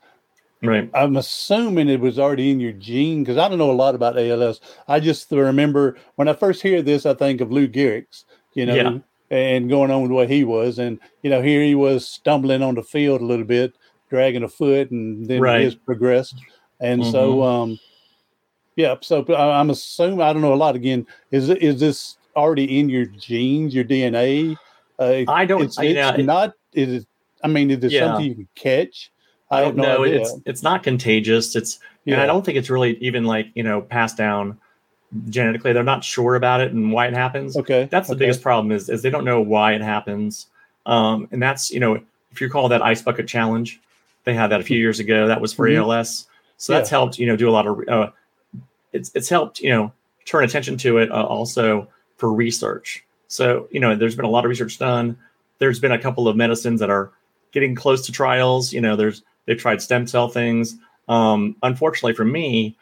[0.62, 0.88] Right.
[0.94, 4.16] I'm assuming it was already in your gene because I don't know a lot about
[4.18, 4.60] ALS.
[4.86, 8.74] I just remember when I first hear this, I think of Lou Gehrig's, you know,
[8.74, 8.98] Yeah.
[9.30, 10.78] and going on with what he was.
[10.78, 13.72] And, you know, here he was stumbling on the field a little bit,
[14.08, 15.62] dragging a foot, and then Right.
[15.62, 16.36] his progressed.
[16.80, 17.44] And so, Mhm.
[17.46, 17.78] um,
[18.76, 21.06] yeah, so I- I'm assuming, I don't know a lot again.
[21.30, 24.56] Is, is this already in your genes, your DNA?
[24.98, 25.62] Uh, I don't.
[25.62, 27.06] it's, I, it's it- not, is it,
[27.44, 28.00] I mean, is it Yeah.
[28.06, 29.10] something you can catch?
[29.52, 30.22] I don't have no idea.
[30.22, 31.54] It's it's not contagious.
[31.54, 34.58] It's and I don't think it's really even like you know passed down
[35.28, 35.72] genetically.
[35.72, 37.56] They're not sure about it and why it happens.
[37.56, 37.86] Okay.
[37.90, 38.20] That's the okay.
[38.20, 40.46] biggest problem is is they don't know why it happens.
[40.86, 41.94] Um, and that's you know
[42.32, 43.80] if you recall that ice bucket challenge,
[44.24, 45.28] they had that a few years ago.
[45.28, 45.76] That was for Mhm.
[45.76, 46.26] ALS.
[46.56, 48.10] So that's helped you know do a lot of uh,
[48.92, 49.92] it's it's helped you know
[50.24, 53.04] turn attention to it uh, also for research.
[53.28, 55.18] So you know there's been a lot of research done.
[55.58, 57.12] There's been a couple of medicines that are
[57.52, 58.72] getting close to trials.
[58.72, 60.76] You know there's they've tried stem cell things.
[61.08, 62.76] Um, unfortunately for me,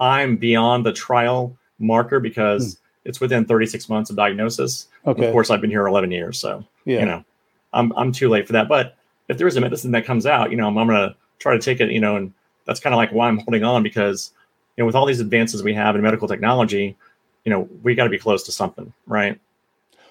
[0.00, 4.88] I'm beyond the trial marker because it's within 36 months of diagnosis.
[5.06, 5.26] Okay.
[5.26, 7.00] Of course, I've been here 11 years, so yeah.
[7.00, 7.24] you know,
[7.72, 8.68] I'm I'm too late for that.
[8.68, 8.96] But
[9.28, 11.60] if there is a medicine that comes out, you know, I'm, I'm gonna try to
[11.60, 11.90] take it.
[11.90, 12.32] You know, and
[12.66, 14.32] that's kind of like why I'm holding on because
[14.76, 16.96] you know, with all these advances we have in medical technology,
[17.44, 19.38] you know, we got to be close to something, right?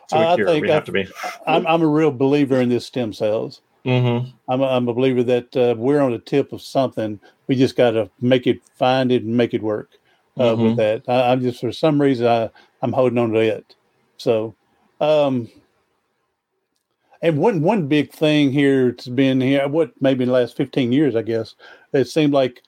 [0.09, 1.07] To I think we have I- to be.
[1.47, 3.61] I'm, I'm a real believer in this stem cells.
[3.85, 4.29] Mm-hmm.
[4.51, 7.19] I'm a, I'm a believer that uh, we're on the tip of something.
[7.47, 9.89] We just got to make it, find it, and make it work
[10.37, 10.63] uh, Mhm.
[10.63, 11.03] with that.
[11.07, 12.49] I, I'm just for some reason I
[12.81, 13.75] I'm holding on to it.
[14.17, 14.55] So,
[15.01, 15.49] um,
[17.21, 20.91] and one one big thing here it's been here what maybe in the last 15
[20.91, 21.55] years I guess
[21.93, 22.61] it seemed like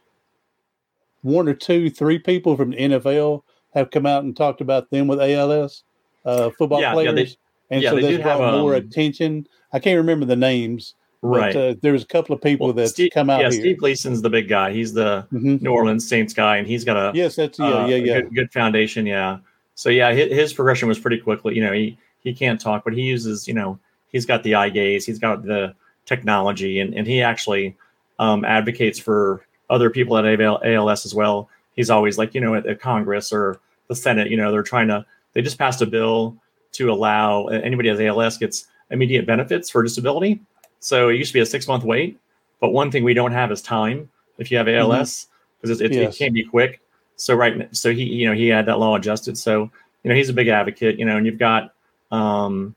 [1.24, 5.08] one or two three people from the NFL have come out and talked about them
[5.08, 5.84] with ALS
[6.26, 7.16] uh, football Yeah, yeah, players.
[7.16, 7.38] they-
[7.72, 9.48] and yeah, so they that's did have, brought more um, attention.
[9.74, 11.54] I can't remember the names, Right.
[11.54, 13.60] but uh, there's a couple of people Well, that's Steve, come out yeah, here.
[13.60, 14.72] Steve Gleason's the big guy.
[14.72, 15.62] He's the Mhm.
[15.62, 18.22] New Orleans Saints guy, and he's got a Yes, that's yeah, uh, yeah, yeah.
[18.22, 19.40] Good, good foundation, yeah.
[19.76, 21.56] So yeah, his, his progression was pretty quickly.
[21.56, 23.78] You know, he he can't talk, but he uses, you know,
[24.12, 25.74] he's got the eye gaze, he's got the
[26.06, 27.76] technology, and and he actually
[28.20, 31.50] um, advocates for other people at AL, ALS as well.
[31.76, 34.88] He's always like, you know, at, at Congress or the Senate, you know, they're trying
[34.90, 35.06] to.
[35.34, 36.38] They just passed a bill
[36.74, 40.40] to allow anybody has ALS gets immediate benefits for disability.
[40.80, 42.20] So it used to be a six month wait,
[42.60, 45.28] but one thing we don't have is time if you have ALS
[45.62, 46.16] because it, Yes.
[46.16, 46.82] it can't be quick.
[47.16, 49.38] So right, so he you know he had that law adjusted.
[49.38, 49.70] So
[50.04, 51.00] you know he's a big advocate.
[51.00, 51.74] You know, and you've got
[52.12, 52.76] um,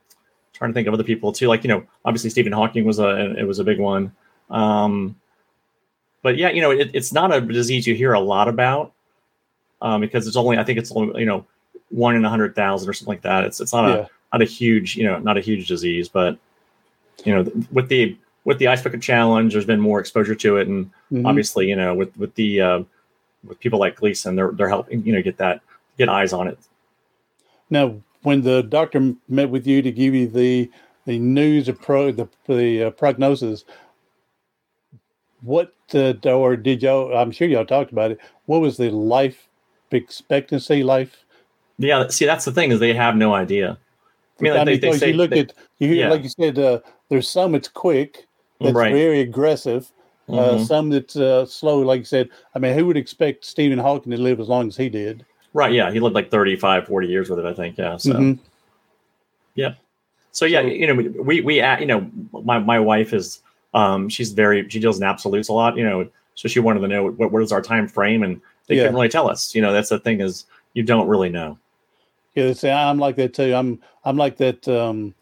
[0.52, 1.48] trying to think of other people too.
[1.48, 4.12] Like you know, obviously Stephen Hawking was a it was a big one.
[4.50, 5.16] Um,
[6.22, 8.92] but yeah, you know, it, it's not a disease you hear a lot about
[9.82, 11.44] um, because it's only I think it's only you know
[11.90, 13.44] one in a hundred thousand or something like that.
[13.44, 14.04] It's it's not Yeah.
[14.04, 14.08] a
[14.38, 16.38] not a huge you know not a huge disease, but
[17.24, 20.68] you know with the with the ice bucket challenge, there's been more exposure to it,
[20.68, 21.26] and Mhm.
[21.28, 22.82] obviously you know with with the uh,
[23.46, 25.60] with people like Gleason, they're they're helping you know get that
[25.98, 26.58] get eyes on it.
[27.70, 30.70] Now, when the doctor met with you to give you the
[31.06, 33.64] the news of pro the the uh, prognosis,
[35.42, 37.16] what uh, or did y'all?
[37.16, 38.18] I'm sure y'all talked about it.
[38.46, 39.48] What was the life
[39.90, 40.82] expectancy?
[40.82, 41.24] Life.
[41.78, 43.78] Yeah, see that's the thing is they have no idea.
[44.38, 46.10] I mean, like, they, they because say you look they- at you yeah.
[46.10, 46.58] like you said.
[46.58, 48.26] Uh, there's some it's quick.
[48.60, 48.92] That's Right.
[48.92, 49.90] very aggressive.
[50.28, 50.66] Uh, Mhm.
[50.66, 52.28] some that's uh, slow, like you said.
[52.54, 55.24] I mean, who would expect Stephen Hawking to live as long as he did?
[55.54, 57.78] right, yeah, he lived like 35, 40 years with it, I think.
[57.78, 58.12] Yeah, so.
[58.12, 58.38] Mhm.
[60.32, 62.08] So yeah, So- you know, we we uh, you know,
[62.44, 63.40] my my wife is
[63.74, 66.88] um she's very she deals in absolutes a lot, you know, so she wanted to
[66.88, 68.82] know what what is our time frame, and they Yeah.
[68.82, 69.54] couldn't really tell us.
[69.54, 71.58] You know, that's the thing is you don't really know.
[72.38, 73.52] Yeah, they say I'm like that too.
[73.52, 74.66] I'm I'm like that.
[74.68, 75.12] Um,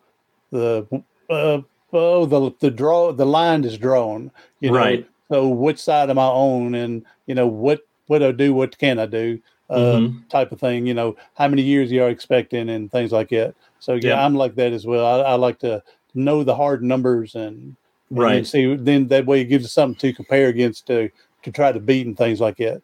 [0.50, 0.86] the
[1.30, 1.62] uh,
[1.94, 4.30] oh the the draw the line is drawn.
[4.60, 5.08] You know, Right.
[5.30, 8.76] So which side am I on, and you know what what do I do, what
[8.76, 10.28] can I do, uh, Mhm.
[10.28, 10.86] type of thing.
[10.86, 13.54] You know, how many years you are expecting, and things like that.
[13.78, 14.26] So yeah, Yeah.
[14.26, 15.06] I'm like that as well.
[15.06, 15.82] I, I like to
[16.14, 17.76] know the hard numbers and,
[18.10, 18.46] and Right.
[18.46, 21.08] see then that way it gives us something to compare against to
[21.44, 22.82] to try to beat and things like that.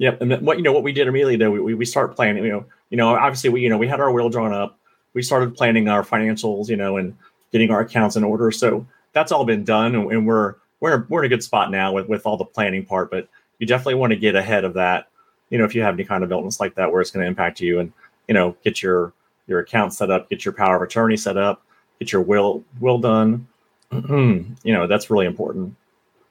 [0.00, 0.22] Yep.
[0.22, 2.42] And then what you know what we did immediately though we, we start planning.
[2.42, 4.78] You know, you know obviously we you know we had our will drawn up.
[5.12, 6.68] We started planning our financials.
[6.68, 7.16] You know, and
[7.52, 8.50] getting our accounts in order.
[8.50, 11.92] So that's all been done, and, and we're we're we're in a good spot now
[11.92, 13.10] with with all the planning part.
[13.10, 15.08] But you definitely want to get ahead of that.
[15.50, 17.28] You know, if you have any kind of illness like that where it's going to
[17.28, 17.92] impact you, and
[18.26, 19.12] you know, get your
[19.46, 21.62] your account set up, get your power of attorney set up,
[21.98, 23.46] get your will will done.
[23.92, 25.76] you know, that's really important.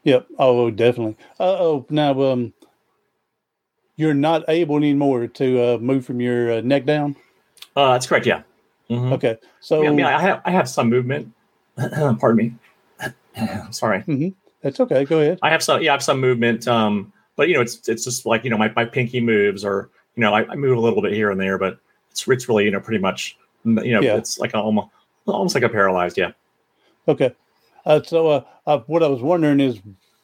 [0.05, 0.27] Yep.
[0.39, 1.17] Oh, definitely.
[1.39, 2.53] Uh, oh, now um,
[3.99, 7.17] you're not able anymore to uh, move from your uh, neck down.
[7.75, 8.25] Uh, that's correct.
[8.25, 8.43] Yeah.
[8.89, 9.11] Mhm.
[9.11, 9.37] Okay.
[9.59, 11.33] So I mean, I have I have some movement.
[11.77, 12.53] Pardon me.
[13.71, 14.33] Sorry.
[14.61, 15.03] that's okay.
[15.03, 15.39] Go ahead.
[15.41, 15.81] I have some.
[15.81, 16.65] Yeah, I have some movement.
[16.67, 19.89] Um, but you know, it's it's just like you know, my, my pinky moves, or
[20.15, 21.77] you know, I, I move a little bit here and there, but
[22.09, 24.15] it's it's really you know pretty much you know Yeah.
[24.15, 24.87] it's like almost
[25.27, 26.17] almost like a paralyzed.
[26.17, 26.31] Yeah.
[27.07, 27.35] Okay.
[27.85, 29.79] Uh, so uh, uh, what I was wondering is,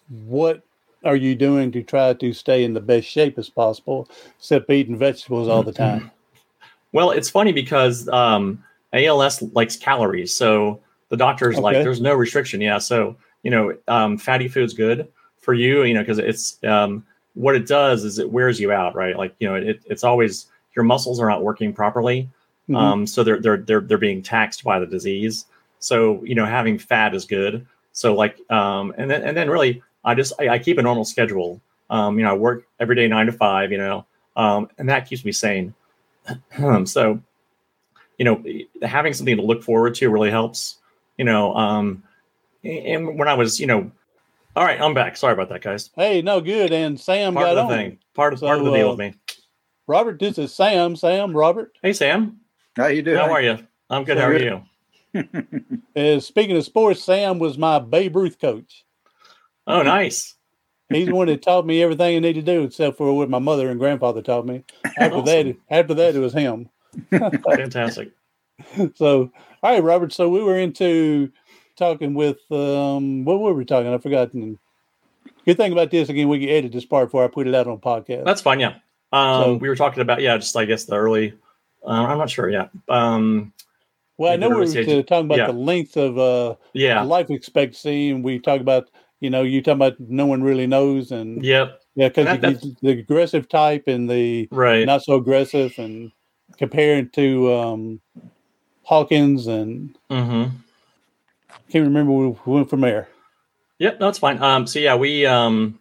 [0.10, 0.65] what
[1.06, 4.98] are you doing to try to stay in the best shape as possible, except eating
[4.98, 6.12] vegetables all the time?
[6.92, 8.64] Well, it's funny because um,
[8.94, 14.18] ALS likes calories, so the doctor's like, "There's no restriction." Yeah, so you know, um,
[14.18, 18.32] fatty food's good for you, you know, because it's um, what it does is it
[18.32, 19.16] wears you out, right?
[19.18, 22.30] Like you know, it, it's always your muscles are not working properly,
[22.70, 22.76] Mhm.
[22.78, 25.46] um, so they're they're they're they're being taxed by the disease.
[25.80, 27.66] So you know, having fat is good.
[27.92, 31.04] So like, um, and then and then really, I just I, I keep a normal
[31.04, 31.62] schedule.
[31.90, 33.72] Um, you know, I work every day nine to five.
[33.72, 35.74] You know, um, and that keeps me sane.
[36.58, 37.20] Um, so,
[38.18, 38.44] you know,
[38.82, 40.78] having something to look forward to really helps.
[41.18, 42.04] You know, um,
[42.64, 43.92] and when I was, you know,
[44.56, 45.18] all right, I'm back.
[45.18, 45.90] Sorry about that, guys.
[45.96, 46.72] Hey, no good.
[46.72, 47.80] And Sam Part got of the on.
[47.80, 48.00] thing.
[48.14, 49.14] Part of part of the deal uh, with me.
[49.88, 50.96] Robert, this is Sam.
[50.96, 51.78] Sam, Robert.
[51.82, 52.40] Hey, Sam.
[52.76, 53.18] How you doing?
[53.18, 53.60] How are you?
[53.90, 54.18] I'm good.
[54.18, 54.62] How are you?
[55.96, 58.84] Uh, speaking of sports, Sam was my Babe Ruth coach.
[59.68, 60.36] Oh, nice.
[60.90, 63.40] He's the one that taught me everything I need to do, except for what my
[63.40, 64.64] mother and grandfather taught me.
[64.98, 66.70] After that, after that, it was him.
[67.10, 68.12] Fantastic.
[68.94, 69.32] So,
[69.64, 70.14] all right, Robert.
[70.14, 71.32] So we were into
[71.76, 73.92] talking with um, what were we talking?
[73.92, 74.60] I've forgotten.
[75.46, 77.68] Good thing about this again, we can edit this part before I put it out
[77.68, 78.26] on podcast.
[78.26, 78.60] That's fine.
[78.60, 78.76] Yeah.
[79.12, 81.34] Um, So- we were talking about yeah, just I guess the early.
[81.84, 82.50] Uh, I'm not sure.
[82.50, 82.68] Yeah.
[82.90, 83.54] Um,
[84.18, 85.48] well, I know we were talking about yeah.
[85.48, 87.02] the length of uh, yeah.
[87.02, 88.90] life expectancy, and we talked about
[89.26, 91.82] you know you talking about no one really knows, and Yep.
[91.96, 94.86] yeah, because the aggressive type and the Right.
[94.86, 96.12] not so aggressive, and
[96.60, 98.00] comparing to um,
[98.84, 100.56] Hawkins, and mm-hmm.
[101.72, 103.10] can't remember we went from there.
[103.80, 104.40] Yep, that's fine.
[104.44, 105.80] Um, so yeah, we, um,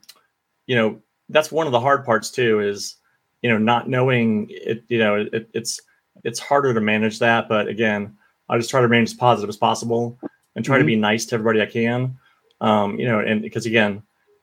[0.66, 2.60] you know, that's one of the hard parts too.
[2.60, 2.96] Is
[3.42, 4.84] you know not knowing it.
[4.88, 5.82] You know, it, it's
[6.24, 7.46] it's harder to manage that.
[7.46, 8.16] But again,
[8.48, 10.18] I just try to remain as positive as possible
[10.56, 10.86] and try to Mhm.
[10.86, 12.16] be nice to everybody I can.
[12.60, 14.02] Um, you know, and because again,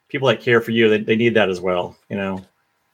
[0.09, 1.95] people that care for you, they, they need that as well.
[2.09, 2.45] You know,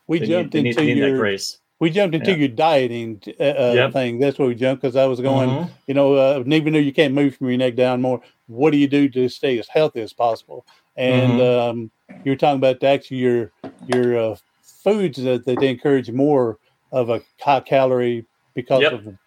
[0.07, 1.59] We they jumped need, into need that your grace.
[1.79, 2.37] we jumped into Yeah.
[2.37, 3.93] your dieting uh, uh, Yep.
[3.93, 4.19] thing.
[4.19, 5.49] That's where we jumped because I was going.
[5.49, 5.69] Mhm.
[5.87, 8.77] You know, uh, even though you can't move from your neck down more, what do
[8.77, 10.65] you do to stay as healthy as possible?
[10.95, 11.69] And Mm-hmm.
[11.79, 11.91] um,
[12.23, 13.51] you were talking about actually your
[13.85, 14.35] your uh,
[14.83, 16.57] foods that, that they encourage more
[16.91, 18.93] of a high calorie because Yep.
[18.93, 19.17] of and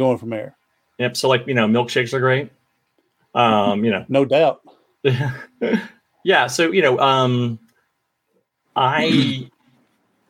[0.00, 0.56] going from there.
[0.98, 1.16] Yep.
[1.16, 2.50] So like you know, milkshakes are great.
[3.34, 4.60] Um, you know, No doubt.
[6.24, 6.46] yeah.
[6.46, 7.58] So you know, um,
[8.76, 9.48] I,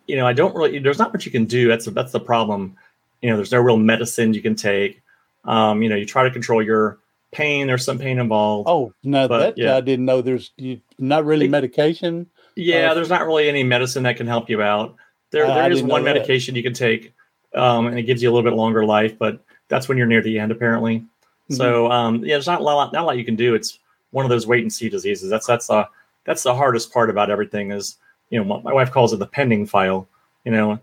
[0.07, 0.79] you know, I don't really.
[0.79, 1.69] There's not much you can do.
[1.69, 2.77] That's that's the problem.
[3.23, 5.03] You know, there's no real medicine you can take.
[5.45, 6.99] Um, you know, you try to control your
[7.33, 7.67] pain.
[7.67, 8.69] There's some pain involved.
[8.69, 9.77] Oh, no, But, that yeah.
[9.77, 10.23] I didn't know.
[10.23, 12.27] There's you, not really It- medication.
[12.55, 14.97] Yeah, Uh, there's not really any medicine that can help you out.
[15.31, 16.15] There, I there is one that.
[16.15, 17.15] medication you can take,
[17.55, 20.23] um, and it gives you a little bit longer life, but that's when you're near
[20.23, 20.99] the end, apparently.
[20.99, 21.55] Mm-hmm.
[21.55, 23.55] So, um, yeah, there's not a lot, not a lot you can do.
[23.55, 23.79] It's
[24.11, 25.31] one of those wait and see diseases.
[25.31, 25.89] That's that's the
[26.25, 27.97] that's the hardest part about everything is,
[28.31, 30.09] you know, my, wife calls it the pending file.
[30.45, 30.79] You know,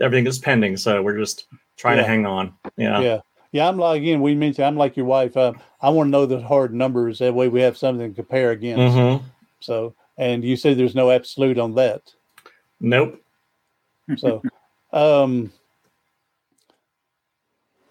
[0.00, 2.02] everything is pending, so we're just trying Yeah.
[2.02, 2.54] to hang on.
[2.76, 3.00] Yeah.
[3.00, 3.20] yeah.
[3.52, 4.20] Yeah, I'm like again.
[4.20, 5.36] We mentioned I'm like your wife.
[5.36, 7.20] Uh, I want to know the hard numbers.
[7.20, 8.96] That way, we have something to compare against.
[8.96, 9.22] Mhm.
[9.60, 12.02] So, and you said there's no absolute on that.
[12.80, 13.22] Nope.
[14.16, 14.42] So,
[14.92, 15.52] um,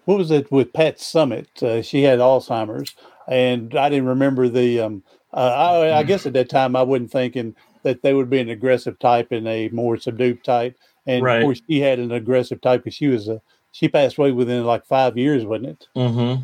[0.04, 1.62] what was it with Pat Summitt?
[1.62, 2.94] Uh, she had Alzheimer's,
[3.28, 4.80] and I didn't remember the.
[4.80, 8.38] Um, uh, I, I guess at that time I wasn't thinking that they would be
[8.38, 10.76] an aggressive type and a more subdued type.
[11.06, 11.36] And Right.
[11.36, 13.40] of course, she had an aggressive type because she was a.
[13.72, 15.88] She passed away within like five years, wasn't it?
[15.96, 16.34] hmm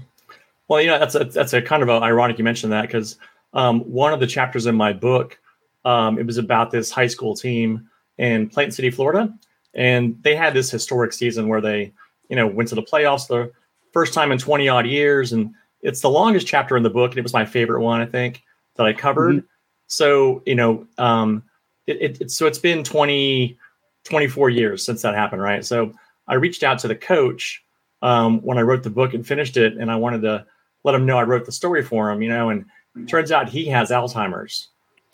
[0.69, 3.19] Well, you know, that's a, that's a kind of a ironic you mentioned that because
[3.53, 5.39] um, one of the chapters in my book,
[5.85, 7.89] um, it was about this high school team
[8.19, 9.33] in Plant City, Florida,
[9.75, 11.93] and they had this historic season where they,
[12.29, 13.51] you know, went to the playoffs the
[13.93, 17.19] first time in twenty odd years, and it's the longest chapter in the book, and
[17.19, 18.43] it was my favorite one, I think,
[18.77, 19.45] that I covered.
[19.87, 21.43] So, you know, um,
[21.87, 23.59] it, it, it's so it's been 20,
[24.05, 25.65] 24 years since that happened, right?
[25.65, 25.93] So
[26.29, 27.65] I reached out to the coach
[28.03, 30.47] um, when I wrote the book and finished it, and I wanted to
[30.85, 32.65] let him know I wrote the story for him, you know, and
[33.09, 34.69] turns out he has Alzheimer's.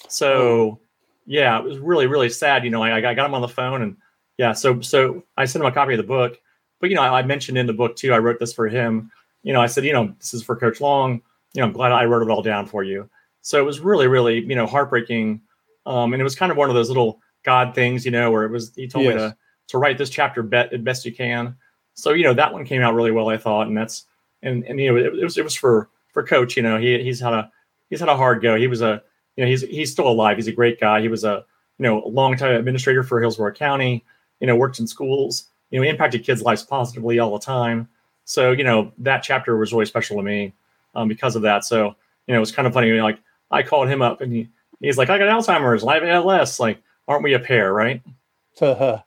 [0.09, 0.79] So
[1.27, 2.65] yeah, it was really, really sad.
[2.65, 3.97] You know, I, I got him on the phone and
[4.39, 6.39] yeah, so, so I sent him a copy of the book,
[6.81, 9.11] but you know, I, I mentioned in the book too, I wrote this for him,
[9.47, 11.23] you know, I said, you know, this is for coach Long,
[11.55, 13.09] you know, I'm glad I wrote it all down for you.
[13.43, 15.41] So it was really, really, you know, heartbreaking.
[15.87, 18.43] Um, and it was kind of one of those little God things, you know, where
[18.43, 19.37] it was, he told me to,
[19.69, 21.55] to write this chapter bet as best you can.
[21.95, 23.69] So, you know, that one came out really well, I thought.
[23.69, 24.07] And that's,
[24.43, 27.01] and, and, you know, it, it was, it was for, for coach, you know, he,
[27.05, 27.49] he's had a,
[27.89, 28.57] he's had a hard go.
[28.57, 29.01] He was a,
[29.37, 30.39] you know, he's, he's still alive.
[30.39, 31.01] He's a great guy.
[31.01, 31.45] He was a,
[31.79, 34.05] you know, a long time administrator for Hillsborough County,
[34.41, 37.89] you know, worked in schools, you know, impacted kids' lives positively all the time.
[38.27, 40.53] So, you know, that chapter was really special to me
[40.95, 41.65] um, because of that.
[41.65, 41.95] So,
[42.27, 42.89] you know, it was kind of funny.
[42.89, 44.49] You know, like I called him up and he,
[44.81, 46.61] he's like, I got Alzheimer's, and I have ALS.
[46.61, 48.03] Like, aren't we a pair, right?
[48.59, 49.03] So,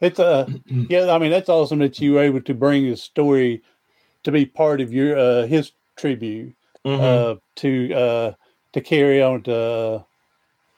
[0.00, 0.48] it's uh,
[0.88, 1.10] yeah.
[1.10, 3.62] I mean, that's awesome that you were able to bring his story
[4.24, 6.54] to be part of your uh, his tribute
[6.86, 7.00] Mhm.
[7.00, 8.32] uh, to uh,
[8.72, 10.04] to carry on to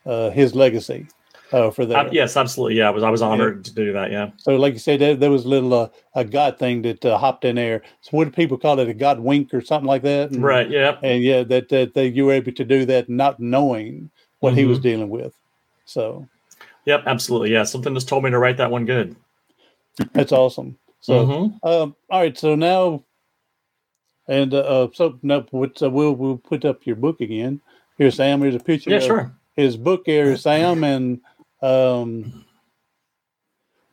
[0.06, 1.06] uh, his legacy
[1.52, 2.06] uh, for that.
[2.06, 2.76] Uh, yes, absolutely.
[2.78, 4.10] Yeah, I was I was honored to do that.
[4.10, 4.30] Yeah.
[4.36, 7.18] So, like you said, there, there was a little uh, a God thing that uh,
[7.18, 7.82] hopped in there.
[8.00, 8.88] So, what do people call it?
[8.88, 10.30] A God wink or something like that?
[10.30, 10.70] And, Right.
[10.70, 10.98] Yeah.
[11.02, 14.10] And yeah, that that, that you were able to do that, not knowing
[14.40, 14.82] what he was Mhm.
[14.82, 15.34] dealing with.
[15.84, 16.26] So
[16.86, 17.02] Yep.
[17.06, 17.52] Absolutely.
[17.52, 17.64] Yeah.
[17.64, 19.16] Something just told me to write that one good.
[20.12, 20.78] that's awesome.
[21.00, 21.26] So.
[21.26, 21.58] Mhm.
[21.62, 23.02] Um, all right, so now,
[24.28, 25.42] and uh, uh, so uh,
[25.90, 27.60] we'll we'll put up your book again.
[27.98, 28.40] Here, Sam.
[28.40, 28.90] Here's a picture.
[28.90, 28.96] Yeah.
[28.96, 29.32] of Sure.
[29.56, 31.20] His book here, Sam, and
[31.62, 32.44] um,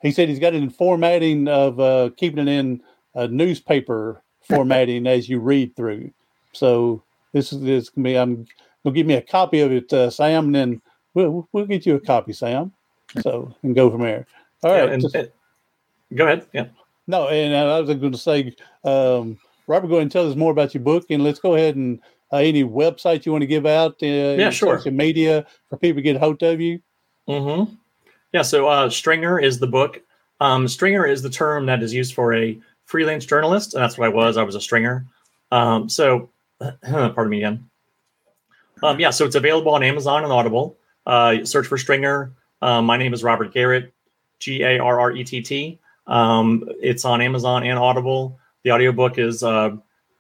[0.02, 2.82] he said he's got it in formatting of uh, keeping it in
[3.16, 6.12] uh, newspaper formatting as you read through.
[6.54, 7.04] So
[7.34, 8.18] this is this can be.
[8.18, 8.46] I'm
[8.84, 10.82] gonna give me a copy of it, uh, Sam, and then
[11.14, 12.72] we'll we'll get you a copy, Sam.
[13.22, 14.26] So and go from there.
[14.64, 14.90] All Yeah, right.
[14.94, 15.32] and, just- and-
[16.16, 16.48] go ahead.
[16.54, 16.68] Yeah.
[17.08, 18.54] no, and I was going to say,
[18.84, 21.76] um, Robert, go ahead and tell us more about your book, and let's go ahead
[21.76, 22.00] and
[22.32, 23.94] uh, any website you want to give out.
[24.02, 24.06] Uh,
[24.38, 24.78] yeah, sure.
[24.78, 26.80] Social media for people to get a hold of you.
[27.28, 27.74] Mm-hmm.
[28.34, 28.42] Yeah.
[28.42, 30.02] So uh, Stringer is the book.
[30.40, 34.06] Um, stringer is the term that is used for a freelance journalist, and that's what
[34.06, 34.38] I was.
[34.38, 35.06] I was a stringer.
[35.52, 36.30] Um, so,
[36.84, 37.70] pardon me again.
[38.84, 39.10] Um, yeah.
[39.10, 40.78] So it's available on Amazon and Audible.
[41.06, 42.34] Uh, search for Stringer.
[42.62, 43.94] Um, my name is Robert Garrett,
[44.40, 45.80] G A R R E T T.
[46.06, 48.40] Um, it's on Amazon and Audible.
[48.64, 49.72] The audiobook is, uh,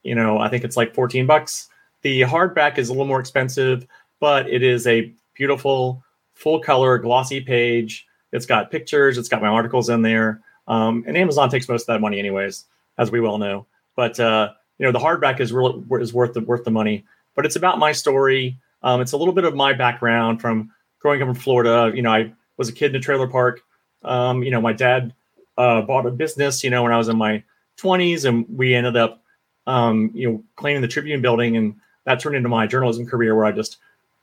[0.04, 1.70] you know, I think it's like 14 bucks.
[2.02, 3.86] The hardback is a little more expensive,
[4.20, 6.04] but it is a beautiful,
[6.38, 8.06] full color, glossy page.
[8.32, 9.18] It's got pictures.
[9.18, 10.42] It's got my articles in there.
[10.68, 12.66] Um, and Amazon takes most of that money, anyways,
[12.98, 13.66] as we well know.
[13.96, 17.06] But uh, you know, the hardback is really is worth the worth the money.
[17.36, 18.58] But it's about my story.
[18.84, 21.92] Um, it's a little bit of my background from growing up in Florida.
[21.96, 23.62] You know, I was a kid in a trailer park.
[24.04, 25.14] Um, you know, my dad
[25.58, 27.44] uh, bought a business, you know, when I was in my
[27.78, 29.24] 20s, and we ended up,
[29.66, 31.76] um, you know, cleaning the Tribune building, and
[32.06, 33.78] that turned into my journalism career, where I just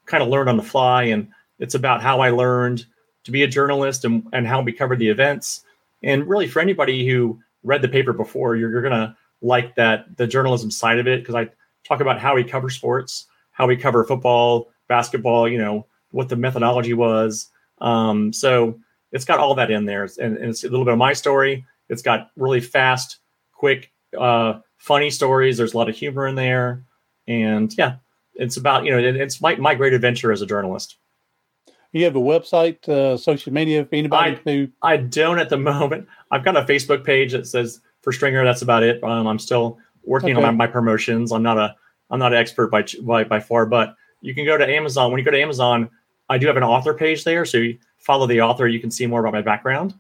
[0.07, 1.29] kind of learned on the fly, and
[1.59, 2.87] it's about how I learned
[3.25, 5.65] to be a journalist and, and how we covered the events.
[6.03, 10.27] And really, for anybody who read the paper before, you're, you're gonna like that the
[10.27, 11.49] journalism side of it because I
[11.85, 16.37] talk about how we cover sports, how we cover football, basketball, you know, what the
[16.37, 17.51] methodology was.
[17.81, 18.79] Um, so
[19.13, 21.65] it's got all that in there, and, and, it's a little bit of my story.
[21.89, 23.19] It's got really fast,
[23.53, 25.57] quick, uh, funny stories.
[25.57, 26.85] There's a lot of humor in there,
[27.29, 27.97] and yeah,
[28.35, 30.97] it's about you know it, it's my my great adventure as a journalist.
[31.95, 35.57] You have a website, uh, social media, if anybody I, who I don't at the
[35.73, 36.09] moment.
[36.33, 38.45] I've got a Facebook page that says for Stringer.
[38.45, 39.03] That's about it.
[39.05, 40.45] Um, I'm still working okay.
[40.45, 41.31] on my, my, promotions.
[41.31, 41.75] I'm not a
[42.11, 45.13] I'm not an expert by, by by far, but you can go to Amazon.
[45.13, 45.89] When you go to Amazon,
[46.29, 48.67] I do have an author page there, so you follow the author.
[48.67, 49.95] You can see more about my background.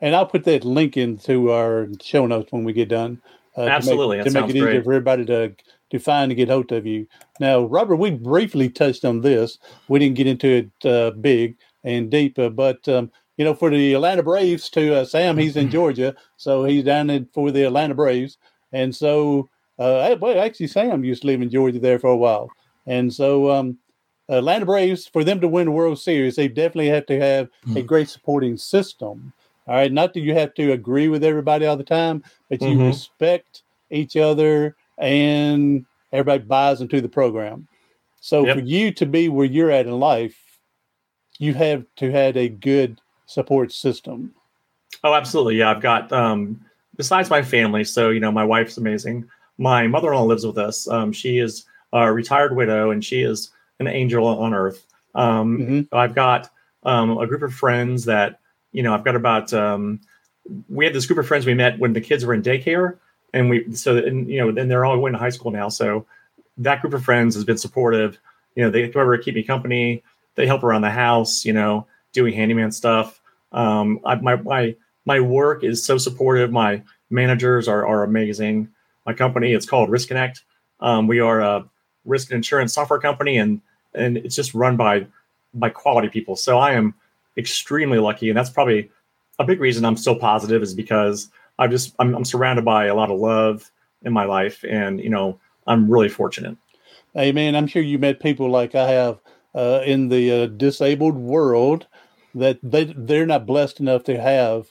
[0.00, 3.22] And I'll put that link into our show notes when we get done.
[3.56, 5.54] Uh, Absolutely, to make, to make it easier for everybody to
[5.92, 7.06] to find and get hold of you.
[7.38, 9.58] Now, Robert, we briefly touched on this.
[9.88, 13.70] We didn't get into it uh, big and deep, uh, but um, you know, for
[13.70, 17.64] the Atlanta Braves, to uh, Sam, he's in Georgia, so he's down in, for the
[17.64, 18.38] Atlanta Braves,
[18.72, 22.50] and so uh, well, actually, Sam used to live in Georgia there for a while,
[22.86, 23.78] and so um,
[24.28, 27.76] Atlanta Braves, for them to win the World Series, they definitely have to have mm-hmm.
[27.76, 29.32] a great supporting system.
[29.68, 32.68] All right, not that you have to agree with everybody all the time, but you
[32.68, 32.86] mm-hmm.
[32.86, 37.68] respect each other and everybody buys into the program.
[38.20, 38.56] So yep.
[38.56, 40.38] for you to be where you're at in life,
[41.38, 44.34] you have to have a good support system.
[45.02, 45.56] Oh, absolutely.
[45.56, 46.64] Yeah, I've got um
[46.96, 49.28] besides my family, so you know, my wife's amazing.
[49.58, 50.88] My mother-in-law lives with us.
[50.88, 53.50] Um, she is a retired widow and she is
[53.80, 54.86] an angel on earth.
[55.14, 55.94] Um, mm-hmm.
[55.94, 56.50] I've got
[56.84, 58.40] um, a group of friends that,
[58.72, 60.00] you know, I've got about, um,
[60.68, 62.98] we had this group of friends we met when the kids were in daycare
[63.32, 65.68] and we so and you know and they're all going to high school now.
[65.68, 66.06] So
[66.58, 68.18] that group of friends has been supportive.
[68.54, 70.02] You know they to keep me company
[70.34, 73.20] they help around the house you know doing handyman stuff.
[73.52, 76.52] Um I, my my my work is so supportive.
[76.52, 78.68] My managers are, are amazing.
[79.06, 80.40] My company it's called Riskonnect.
[80.80, 81.64] Um, we are a
[82.04, 83.60] risk and insurance software company and
[83.94, 85.06] and it's just run by
[85.54, 86.36] by quality people.
[86.36, 86.94] So i am
[87.38, 88.90] extremely lucky and that's probably
[89.38, 91.30] a big reason i'm so positive is because
[91.62, 93.70] I just I'm, I'm surrounded by a lot of love
[94.02, 96.56] in my life, and you know I'm really fortunate.
[97.14, 99.20] Hey man, I'm sure you met people like I have
[99.54, 101.86] uh, in the uh, disabled world
[102.34, 104.66] that they they're not blessed enough to have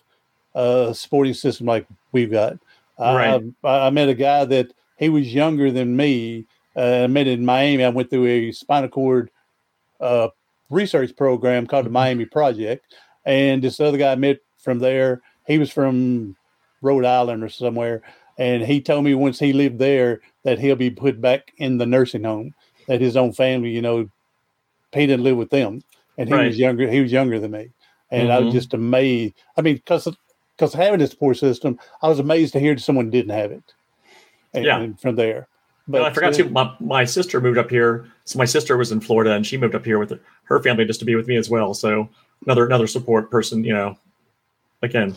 [0.54, 2.58] a sporting system like we've got.
[3.00, 3.42] Right.
[3.64, 6.46] I, I met a guy that he was younger than me.
[6.76, 7.86] Uh, I met in Miami.
[7.86, 9.32] I went through a spinal cord
[10.02, 10.28] uh,
[10.70, 11.94] research program called the mm-hmm.
[11.94, 12.94] Miami Project,
[13.26, 15.22] and this other guy I met from there.
[15.48, 16.36] He was from
[16.82, 18.02] Rhode Island or somewhere.
[18.38, 21.86] And he told me once he lived there that he'll be put back in the
[21.86, 22.54] nursing home.
[22.88, 24.10] That his own family, you know,
[24.92, 25.84] he didn't live with them,
[26.18, 26.48] and he right.
[26.48, 26.90] was younger.
[26.90, 27.70] He was younger than me,
[28.10, 28.32] and mm-hmm.
[28.32, 28.58] I was mm-hmm.
[28.58, 29.36] just amazed.
[29.56, 30.08] I mean, because
[30.58, 33.64] because having this support system, I was amazed to hear that someone didn't have it.
[34.54, 34.80] And, yeah.
[34.80, 35.48] And from there,
[35.88, 36.50] but I forgot uh, to.
[36.50, 38.08] My, my sister moved up here.
[38.26, 41.00] So my sister was in Florida, and she moved up here with her family just
[41.00, 41.74] to be with me as well.
[41.74, 42.10] So
[42.46, 43.98] another another support person, you know.
[44.82, 45.16] Again,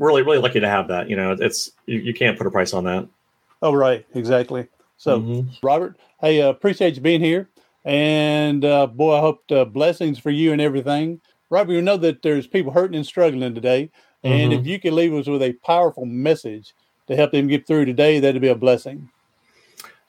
[0.00, 1.08] really really lucky to have that.
[1.08, 3.06] You know, it's you, you can't put a price on that.
[3.62, 4.66] Oh right, exactly.
[4.96, 5.50] So mm-hmm.
[5.62, 7.48] Robert, hey, uh, appreciate you being here,
[7.84, 11.20] and uh, boy, I hope uh, blessings for you and everything.
[11.50, 13.90] Robert, you know that there's people hurting and struggling today,
[14.24, 14.60] and mm-hmm.
[14.60, 16.74] if you can leave us with a powerful message
[17.06, 19.08] to help them get through today, that'd be a blessing.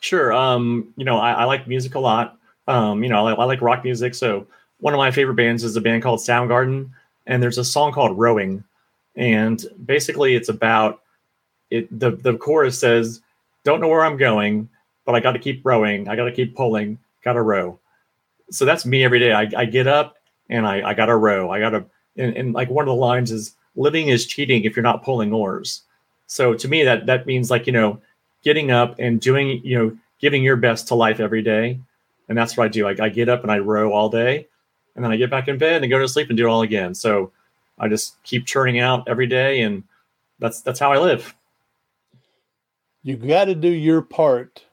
[0.02, 0.34] Sure.
[0.34, 2.38] Um, you know, I, I like music a lot.
[2.68, 4.16] Um, you know, I, I like rock music.
[4.16, 4.48] So
[4.80, 6.90] one of my favorite bands is a band called Soundgarden,
[7.28, 8.64] and there's a song called "Rowing."
[9.16, 11.02] And basically it's about
[11.70, 13.22] it the the chorus says
[13.64, 14.70] don't know where i'm going
[15.06, 16.08] but i got to keep rowing.
[16.08, 16.98] I got to keep pulling.
[17.24, 17.80] Got to row.
[18.50, 19.34] So that's me every day.
[19.34, 20.18] I, I get up
[20.50, 21.52] and i, I got to row.
[21.52, 21.86] I got to
[22.18, 25.34] and, and like one of the lines is living is cheating if you're not pulling
[25.34, 25.84] oars.
[26.28, 28.00] So to me that that means like you know
[28.44, 31.80] getting up and doing you know giving your best to life every day.
[32.30, 32.88] And that's what i do.
[32.88, 34.48] I, I get up and i row all day.
[34.96, 36.62] And then i get back in bed and go to sleep and do it all
[36.62, 36.94] again.
[36.94, 37.32] So
[37.82, 39.84] I just keep churning out every day, and
[40.40, 41.36] that's that's how I live.
[43.04, 44.64] You got to do your part.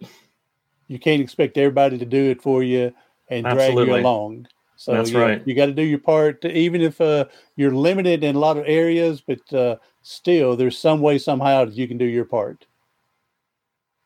[0.86, 2.92] You can't expect everybody to do it for you
[3.28, 3.86] and Absolutely.
[3.86, 4.46] drag you along.
[4.76, 5.42] So that's yeah, right.
[5.46, 7.24] You got to do your part, even if uh,
[7.56, 11.74] you're limited in a lot of areas, but uh, still, there's some way somehow that
[11.74, 12.66] you can do your part.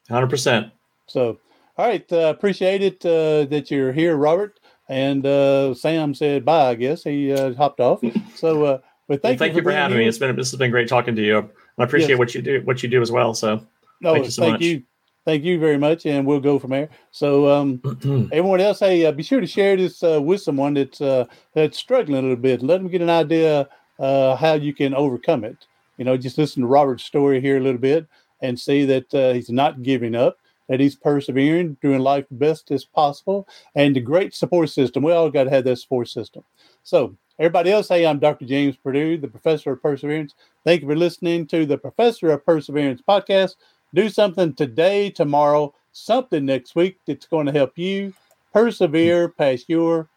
[0.08, 0.72] Hundred percent.
[1.08, 1.38] So,
[1.76, 4.60] all right, uh, appreciate it uh, that you're here, Robert.
[4.88, 6.70] And uh, Sam said bye.
[6.70, 8.02] I guess he uh, hopped off.
[8.34, 10.04] So But thank, well, thank you, you for, for having here.
[10.04, 10.08] me.
[10.08, 11.50] It's been this has been great talking to you.
[11.78, 12.18] I appreciate yes.
[12.18, 13.34] what you do what you do as well.
[13.34, 13.66] So
[14.00, 14.62] no, thank you so thank much.
[14.62, 14.82] You.
[15.24, 16.88] Thank you very much, and we'll go from there.
[17.12, 17.80] So, um,
[18.32, 21.78] everyone else, hey, uh, be sure to share this uh, with someone that's uh, that's
[21.78, 22.60] struggling a little bit.
[22.60, 23.68] Let them get an idea
[24.00, 25.66] uh, how you can overcome it.
[25.96, 28.06] You know, just listen to Robert's story here a little bit
[28.40, 30.38] and see that uh, he's not giving up,
[30.68, 33.46] that he's persevering, doing life the best as possible,
[33.76, 35.04] and the great support system.
[35.04, 36.42] We all got to have that support system.
[36.82, 38.46] So, everybody else, hey, I'm Dr.
[38.46, 40.32] James Purdue, the professor of perseverance.
[40.64, 43.56] Thank you for listening to the Professor of Perseverance podcast.
[43.92, 48.14] Do something today, tomorrow, something next week that's going to help you
[48.52, 50.08] persevere past your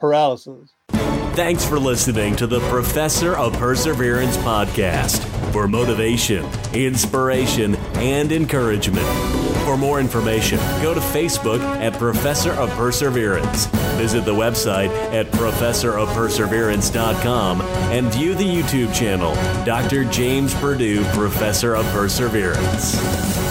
[0.00, 0.70] paralysis.
[0.88, 5.22] Thanks for listening to the Professor of Perseverance podcast
[5.52, 9.41] for motivation, inspiration, and encouragement.
[9.64, 13.66] For more information, go to Facebook at Professor of Perseverance.
[13.96, 19.34] Visit the website at professorofperseverance.com and view the YouTube channel,
[19.64, 20.04] Dr.
[20.04, 23.41] James Purdue, Professor of Perseverance.